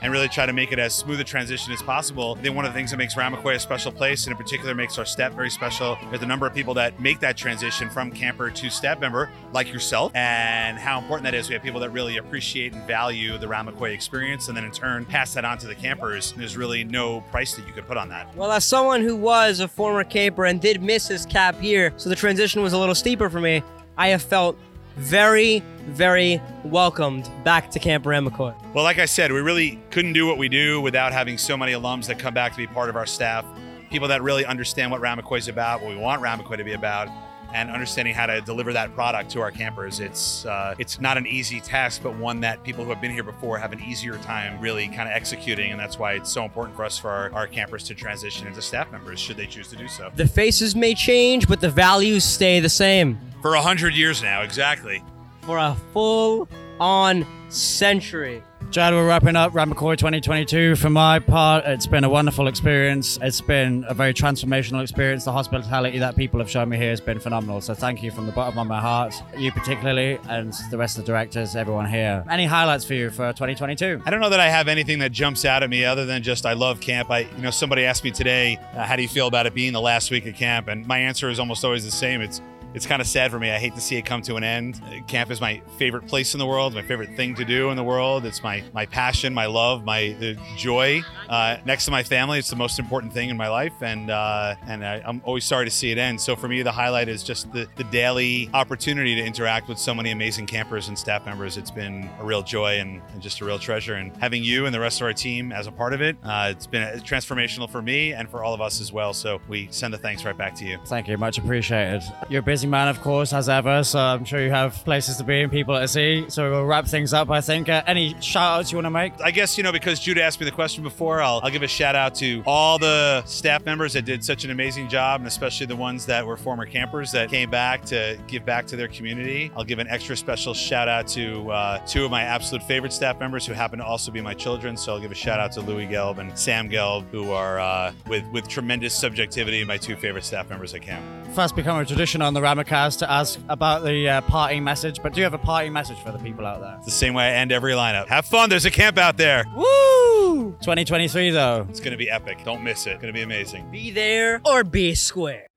and 0.00 0.12
really 0.12 0.28
try 0.28 0.46
to 0.46 0.52
make 0.52 0.70
it 0.70 0.78
as 0.78 0.94
smooth 0.94 1.18
a 1.18 1.24
transition 1.24 1.72
as 1.72 1.82
possible. 1.82 2.36
I 2.38 2.42
think 2.42 2.54
one 2.54 2.64
of 2.64 2.72
the 2.72 2.78
things 2.78 2.92
that 2.92 2.98
makes 2.98 3.16
Ramaquois 3.16 3.56
a 3.56 3.58
special 3.58 3.90
place, 3.90 4.26
and 4.26 4.30
in 4.30 4.36
particular 4.36 4.76
makes 4.76 4.96
our 4.96 5.04
step 5.04 5.32
very 5.32 5.50
special, 5.50 5.98
is 6.12 6.20
the 6.20 6.26
number 6.26 6.46
of 6.46 6.54
people 6.54 6.72
that 6.74 7.00
make 7.00 7.18
that 7.18 7.36
transition 7.36 7.90
from 7.90 8.12
camper 8.12 8.48
to 8.48 8.70
step 8.70 9.00
member, 9.00 9.28
like 9.52 9.72
yourself, 9.72 10.14
and 10.14 10.78
how 10.78 11.00
important 11.00 11.24
that 11.24 11.34
is. 11.34 11.48
We 11.48 11.54
have 11.54 11.64
people 11.64 11.80
that 11.80 11.90
really 11.90 12.18
appreciate 12.18 12.74
and 12.74 12.86
value 12.86 13.38
the 13.38 13.48
Ramaquois 13.48 13.92
experience, 13.92 14.46
and 14.46 14.56
then 14.56 14.64
in 14.64 14.70
turn 14.70 15.04
pass 15.04 15.34
that 15.34 15.44
on 15.44 15.58
to 15.58 15.66
the 15.66 15.74
campers. 15.74 16.32
There's 16.36 16.56
really 16.56 16.84
no 16.84 17.22
price 17.22 17.56
that 17.56 17.66
you 17.66 17.72
could 17.72 17.88
put 17.88 17.96
on 17.96 18.08
that. 18.10 18.32
Well, 18.36 18.52
as 18.52 18.64
someone 18.64 19.02
who 19.02 19.16
was 19.16 19.58
a 19.58 19.66
former 19.66 20.04
camper 20.04 20.44
and 20.44 20.60
did 20.60 20.80
miss 20.80 21.08
his 21.08 21.26
cap 21.26 21.56
here, 21.56 21.92
so 21.96 22.08
the 22.08 22.14
transition 22.14 22.62
was 22.62 22.72
a 22.72 22.78
little 22.78 22.94
steeper 23.00 23.28
for 23.28 23.40
me, 23.40 23.64
I 23.98 24.08
have 24.08 24.22
felt 24.22 24.56
very, 24.96 25.64
very 25.86 26.40
welcomed 26.64 27.28
back 27.42 27.70
to 27.70 27.78
Camp 27.78 28.04
Ramaquois. 28.04 28.54
Well, 28.74 28.84
like 28.84 28.98
I 28.98 29.06
said, 29.06 29.32
we 29.32 29.40
really 29.40 29.80
couldn't 29.90 30.12
do 30.12 30.26
what 30.26 30.38
we 30.38 30.48
do 30.48 30.80
without 30.80 31.12
having 31.12 31.38
so 31.38 31.56
many 31.56 31.72
alums 31.72 32.06
that 32.06 32.18
come 32.18 32.34
back 32.34 32.52
to 32.52 32.58
be 32.58 32.66
part 32.66 32.88
of 32.88 32.96
our 32.96 33.06
staff. 33.06 33.44
People 33.90 34.06
that 34.08 34.22
really 34.22 34.44
understand 34.44 34.90
what 34.90 35.00
Ramaquois 35.00 35.38
is 35.38 35.48
about, 35.48 35.80
what 35.80 35.90
we 35.90 35.96
want 35.96 36.22
Ramaquois 36.22 36.58
to 36.58 36.64
be 36.64 36.74
about, 36.74 37.08
and 37.52 37.70
understanding 37.70 38.14
how 38.14 38.26
to 38.26 38.40
deliver 38.40 38.72
that 38.72 38.94
product 38.94 39.30
to 39.30 39.40
our 39.40 39.50
campers. 39.50 40.00
It's 40.00 40.44
uh, 40.46 40.74
it's 40.78 41.00
not 41.00 41.16
an 41.16 41.26
easy 41.26 41.60
task, 41.60 42.02
but 42.02 42.16
one 42.16 42.40
that 42.40 42.62
people 42.62 42.84
who 42.84 42.90
have 42.90 43.00
been 43.00 43.10
here 43.10 43.22
before 43.22 43.58
have 43.58 43.72
an 43.72 43.80
easier 43.80 44.16
time 44.18 44.60
really 44.60 44.86
kind 44.88 45.08
of 45.08 45.14
executing, 45.14 45.70
and 45.70 45.80
that's 45.80 45.98
why 45.98 46.12
it's 46.12 46.30
so 46.30 46.44
important 46.44 46.76
for 46.76 46.84
us 46.84 46.98
for 46.98 47.10
our, 47.10 47.32
our 47.32 47.46
campers 47.46 47.84
to 47.84 47.94
transition 47.94 48.46
into 48.46 48.62
staff 48.62 48.90
members 48.92 49.18
should 49.18 49.36
they 49.36 49.46
choose 49.46 49.68
to 49.68 49.76
do 49.76 49.88
so. 49.88 50.10
The 50.14 50.26
faces 50.26 50.74
may 50.76 50.94
change, 50.94 51.48
but 51.48 51.60
the 51.60 51.70
values 51.70 52.24
stay 52.24 52.60
the 52.60 52.68
same. 52.68 53.18
For 53.42 53.54
a 53.54 53.62
hundred 53.62 53.94
years 53.94 54.22
now, 54.22 54.42
exactly. 54.42 55.02
For 55.42 55.58
a 55.58 55.76
full 55.92 56.48
on 56.78 57.26
century. 57.48 58.42
Chad, 58.70 58.94
we're 58.94 59.04
wrapping 59.04 59.34
up 59.34 59.52
Ramaquois 59.52 59.96
2022. 59.96 60.76
For 60.76 60.90
my 60.90 61.18
part, 61.18 61.64
it's 61.64 61.88
been 61.88 62.04
a 62.04 62.08
wonderful 62.08 62.46
experience. 62.46 63.18
It's 63.20 63.40
been 63.40 63.84
a 63.88 63.94
very 63.94 64.14
transformational 64.14 64.80
experience. 64.80 65.24
The 65.24 65.32
hospitality 65.32 65.98
that 65.98 66.14
people 66.14 66.38
have 66.38 66.48
shown 66.48 66.68
me 66.68 66.76
here 66.76 66.90
has 66.90 67.00
been 67.00 67.18
phenomenal. 67.18 67.60
So 67.62 67.74
thank 67.74 68.00
you 68.00 68.12
from 68.12 68.26
the 68.26 68.32
bottom 68.32 68.56
of 68.60 68.68
my 68.68 68.80
heart, 68.80 69.12
you 69.36 69.50
particularly, 69.50 70.20
and 70.28 70.54
the 70.70 70.78
rest 70.78 70.98
of 70.98 71.04
the 71.04 71.10
directors, 71.10 71.56
everyone 71.56 71.90
here. 71.90 72.24
Any 72.30 72.46
highlights 72.46 72.84
for 72.84 72.94
you 72.94 73.10
for 73.10 73.32
2022? 73.32 74.02
I 74.06 74.10
don't 74.10 74.20
know 74.20 74.30
that 74.30 74.38
I 74.38 74.48
have 74.48 74.68
anything 74.68 75.00
that 75.00 75.10
jumps 75.10 75.44
out 75.44 75.64
at 75.64 75.68
me 75.68 75.84
other 75.84 76.06
than 76.06 76.22
just 76.22 76.46
I 76.46 76.52
love 76.52 76.80
camp. 76.80 77.10
I, 77.10 77.22
you 77.22 77.42
know, 77.42 77.50
somebody 77.50 77.84
asked 77.84 78.04
me 78.04 78.12
today, 78.12 78.56
uh, 78.76 78.84
how 78.84 78.94
do 78.94 79.02
you 79.02 79.08
feel 79.08 79.26
about 79.26 79.46
it 79.46 79.54
being 79.54 79.72
the 79.72 79.80
last 79.80 80.12
week 80.12 80.26
of 80.26 80.36
camp? 80.36 80.68
And 80.68 80.86
my 80.86 80.98
answer 80.98 81.28
is 81.28 81.40
almost 81.40 81.64
always 81.64 81.84
the 81.84 81.90
same. 81.90 82.20
It's 82.20 82.40
it's 82.74 82.86
kind 82.86 83.00
of 83.02 83.08
sad 83.08 83.30
for 83.30 83.38
me. 83.38 83.50
I 83.50 83.58
hate 83.58 83.74
to 83.74 83.80
see 83.80 83.96
it 83.96 84.02
come 84.02 84.22
to 84.22 84.36
an 84.36 84.44
end. 84.44 84.80
Uh, 84.84 85.02
Camp 85.06 85.30
is 85.30 85.40
my 85.40 85.60
favorite 85.76 86.06
place 86.06 86.34
in 86.34 86.38
the 86.38 86.46
world, 86.46 86.74
my 86.74 86.82
favorite 86.82 87.16
thing 87.16 87.34
to 87.36 87.44
do 87.44 87.70
in 87.70 87.76
the 87.76 87.84
world. 87.84 88.24
It's 88.24 88.42
my 88.42 88.62
my 88.72 88.86
passion, 88.86 89.34
my 89.34 89.46
love, 89.46 89.84
my 89.84 90.16
uh, 90.20 90.56
joy. 90.56 91.02
Uh, 91.28 91.56
next 91.64 91.84
to 91.86 91.90
my 91.90 92.02
family, 92.02 92.38
it's 92.38 92.50
the 92.50 92.56
most 92.56 92.78
important 92.78 93.12
thing 93.12 93.30
in 93.30 93.36
my 93.36 93.48
life, 93.48 93.72
and 93.82 94.10
uh, 94.10 94.54
and 94.66 94.84
I, 94.84 95.02
am 95.04 95.22
always 95.24 95.44
sorry 95.44 95.64
to 95.64 95.70
see 95.70 95.90
it 95.90 95.98
end. 95.98 96.20
So 96.20 96.36
for 96.36 96.48
me, 96.48 96.62
the 96.62 96.72
highlight 96.72 97.08
is 97.08 97.22
just 97.22 97.52
the, 97.52 97.66
the 97.76 97.84
daily 97.84 98.50
opportunity 98.54 99.14
to 99.16 99.22
interact 99.22 99.68
with 99.68 99.78
so 99.78 99.94
many 99.94 100.10
amazing 100.10 100.46
campers 100.46 100.88
and 100.88 100.98
staff 100.98 101.26
members. 101.26 101.56
It's 101.56 101.70
been 101.70 102.08
a 102.18 102.24
real 102.24 102.42
joy 102.42 102.80
and, 102.80 103.00
and 103.12 103.22
just 103.22 103.40
a 103.40 103.44
real 103.44 103.58
treasure. 103.58 103.94
And 103.94 104.16
having 104.18 104.44
you 104.44 104.66
and 104.66 104.74
the 104.74 104.80
rest 104.80 105.00
of 105.00 105.06
our 105.06 105.12
team 105.12 105.52
as 105.52 105.66
a 105.66 105.72
part 105.72 105.92
of 105.92 106.00
it, 106.00 106.16
uh, 106.24 106.48
it's 106.50 106.66
been 106.66 106.82
transformational 107.00 107.68
for 107.68 107.82
me 107.82 108.12
and 108.12 108.28
for 108.28 108.44
all 108.44 108.54
of 108.54 108.60
us 108.60 108.80
as 108.80 108.92
well. 108.92 109.12
So 109.12 109.40
we 109.48 109.68
send 109.70 109.92
the 109.94 109.98
thanks 109.98 110.24
right 110.24 110.36
back 110.36 110.54
to 110.56 110.64
you. 110.64 110.78
Thank 110.86 111.08
you, 111.08 111.16
much 111.18 111.38
appreciated. 111.38 112.02
You're 112.28 112.42
busy 112.42 112.59
man, 112.68 112.88
of 112.88 113.00
course, 113.00 113.32
as 113.32 113.48
ever. 113.48 113.82
So 113.84 113.98
I'm 113.98 114.24
sure 114.24 114.42
you 114.42 114.50
have 114.50 114.74
places 114.84 115.16
to 115.18 115.24
be 115.24 115.40
and 115.40 115.50
people 115.50 115.78
to 115.78 115.88
see. 115.88 116.26
So 116.28 116.50
we'll 116.50 116.66
wrap 116.66 116.86
things 116.86 117.12
up. 117.12 117.30
I 117.30 117.40
think. 117.40 117.68
Uh, 117.68 117.82
any 117.86 118.20
shout 118.20 118.60
outs 118.60 118.72
you 118.72 118.76
want 118.76 118.86
to 118.86 118.90
make? 118.90 119.12
I 119.20 119.30
guess 119.30 119.56
you 119.56 119.64
know 119.64 119.72
because 119.72 120.00
Jude 120.00 120.18
asked 120.18 120.40
me 120.40 120.46
the 120.46 120.52
question 120.52 120.82
before. 120.82 121.22
I'll, 121.22 121.40
I'll 121.42 121.50
give 121.50 121.62
a 121.62 121.68
shout 121.68 121.94
out 121.94 122.14
to 122.16 122.42
all 122.46 122.78
the 122.78 123.22
staff 123.24 123.64
members 123.64 123.92
that 123.94 124.04
did 124.04 124.24
such 124.24 124.44
an 124.44 124.50
amazing 124.50 124.88
job, 124.88 125.20
and 125.20 125.28
especially 125.28 125.66
the 125.66 125.76
ones 125.76 126.06
that 126.06 126.26
were 126.26 126.36
former 126.36 126.66
campers 126.66 127.12
that 127.12 127.30
came 127.30 127.50
back 127.50 127.84
to 127.86 128.18
give 128.26 128.44
back 128.44 128.66
to 128.66 128.76
their 128.76 128.88
community. 128.88 129.50
I'll 129.56 129.64
give 129.64 129.78
an 129.78 129.88
extra 129.88 130.16
special 130.16 130.54
shout 130.54 130.88
out 130.88 131.06
to 131.08 131.50
uh, 131.50 131.78
two 131.86 132.04
of 132.04 132.10
my 132.10 132.22
absolute 132.22 132.62
favorite 132.64 132.92
staff 132.92 133.18
members 133.20 133.46
who 133.46 133.52
happen 133.52 133.78
to 133.78 133.84
also 133.84 134.10
be 134.10 134.20
my 134.20 134.34
children. 134.34 134.76
So 134.76 134.92
I'll 134.92 135.00
give 135.00 135.12
a 135.12 135.14
shout 135.14 135.40
out 135.40 135.52
to 135.52 135.60
Louis 135.60 135.86
Gelb 135.86 136.18
and 136.18 136.36
Sam 136.38 136.68
Gelb, 136.68 137.08
who 137.10 137.32
are 137.32 137.60
uh, 137.60 137.92
with 138.08 138.24
with 138.32 138.48
tremendous 138.48 138.94
subjectivity 138.94 139.64
my 139.70 139.76
two 139.76 139.94
favorite 139.94 140.24
staff 140.24 140.50
members 140.50 140.74
at 140.74 140.82
camp. 140.82 141.04
Fast 141.34 141.54
become 141.54 141.78
a 141.78 141.84
tradition 141.84 142.22
on 142.22 142.34
the 142.34 142.42
Ramacast 142.54 142.98
to 142.98 143.10
ask 143.10 143.38
about 143.48 143.84
the 143.84 144.08
uh, 144.08 144.20
parting 144.22 144.64
message, 144.64 145.00
but 145.02 145.12
do 145.12 145.20
you 145.20 145.24
have 145.24 145.34
a 145.34 145.38
parting 145.38 145.72
message 145.72 145.98
for 145.98 146.10
the 146.10 146.18
people 146.18 146.44
out 146.46 146.60
there? 146.60 146.74
It's 146.76 146.86
the 146.86 146.90
same 146.90 147.14
way 147.14 147.24
I 147.24 147.32
end 147.34 147.52
every 147.52 147.72
lineup. 147.72 148.08
Have 148.08 148.26
fun. 148.26 148.50
There's 148.50 148.64
a 148.64 148.70
camp 148.70 148.98
out 148.98 149.16
there. 149.16 149.44
Woo! 149.54 150.52
2023 150.60 151.30
though. 151.30 151.66
It's 151.68 151.80
going 151.80 151.92
to 151.92 151.96
be 151.96 152.10
epic. 152.10 152.38
Don't 152.44 152.64
miss 152.64 152.86
it. 152.86 152.90
It's 152.90 153.02
going 153.02 153.12
to 153.12 153.16
be 153.16 153.22
amazing. 153.22 153.70
Be 153.70 153.90
there 153.90 154.40
or 154.44 154.64
be 154.64 154.94
square. 154.94 155.49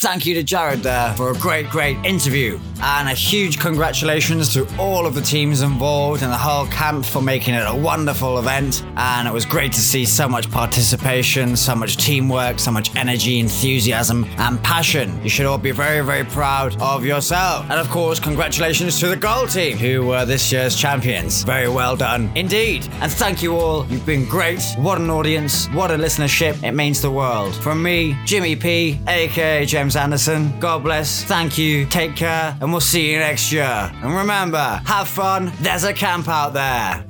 Thank 0.00 0.24
you 0.24 0.32
to 0.36 0.42
Jared 0.42 0.82
there 0.82 1.12
for 1.12 1.30
a 1.30 1.34
great, 1.34 1.68
great 1.68 1.98
interview. 2.06 2.58
And 2.82 3.06
a 3.06 3.12
huge 3.12 3.58
congratulations 3.58 4.54
to 4.54 4.66
all 4.78 5.04
of 5.04 5.14
the 5.14 5.20
teams 5.20 5.60
involved 5.60 6.22
and 6.22 6.32
the 6.32 6.38
whole 6.38 6.64
camp 6.68 7.04
for 7.04 7.20
making 7.20 7.52
it 7.52 7.64
a 7.66 7.76
wonderful 7.76 8.38
event. 8.38 8.82
And 8.96 9.28
it 9.28 9.34
was 9.34 9.44
great 9.44 9.72
to 9.72 9.80
see 9.82 10.06
so 10.06 10.26
much 10.26 10.50
participation, 10.50 11.54
so 11.54 11.74
much 11.74 11.98
teamwork, 11.98 12.58
so 12.60 12.70
much 12.70 12.96
energy, 12.96 13.40
enthusiasm, 13.40 14.24
and 14.38 14.62
passion. 14.62 15.22
You 15.22 15.28
should 15.28 15.44
all 15.44 15.58
be 15.58 15.70
very, 15.70 16.02
very 16.02 16.24
proud 16.24 16.80
of 16.80 17.04
yourself. 17.04 17.64
And 17.64 17.78
of 17.78 17.90
course, 17.90 18.18
congratulations 18.18 18.98
to 19.00 19.08
the 19.08 19.16
gold 19.16 19.50
team, 19.50 19.76
who 19.76 20.06
were 20.06 20.24
this 20.24 20.50
year's 20.50 20.76
champions. 20.76 21.42
Very 21.42 21.68
well 21.68 21.94
done 21.94 22.32
indeed. 22.34 22.88
And 23.02 23.12
thank 23.12 23.42
you 23.42 23.54
all. 23.54 23.86
You've 23.88 24.06
been 24.06 24.26
great. 24.26 24.62
What 24.78 24.96
an 24.98 25.10
audience. 25.10 25.66
What 25.72 25.90
a 25.90 25.98
listenership. 25.98 26.64
It 26.64 26.72
means 26.72 27.02
the 27.02 27.10
world. 27.10 27.54
From 27.56 27.82
me, 27.82 28.16
Jimmy 28.24 28.56
P, 28.56 28.98
aka 29.06 29.66
James 29.90 29.96
Anderson, 29.96 30.60
God 30.60 30.84
bless, 30.84 31.24
thank 31.24 31.58
you, 31.58 31.84
take 31.84 32.14
care, 32.14 32.56
and 32.60 32.70
we'll 32.70 32.80
see 32.80 33.10
you 33.10 33.18
next 33.18 33.50
year. 33.50 33.64
And 33.64 34.14
remember, 34.14 34.80
have 34.86 35.08
fun, 35.08 35.50
there's 35.62 35.82
a 35.82 35.92
camp 35.92 36.28
out 36.28 36.52
there. 36.52 37.04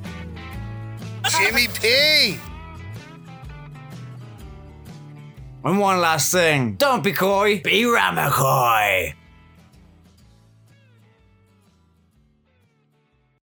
Jimmy 1.29 1.67
P. 1.79 2.39
And 5.63 5.77
one 5.77 6.01
last 6.01 6.31
thing, 6.31 6.73
don't 6.73 7.03
be 7.03 7.13
coy, 7.13 7.61
be 7.63 7.83
Ramaquois. 7.83 9.13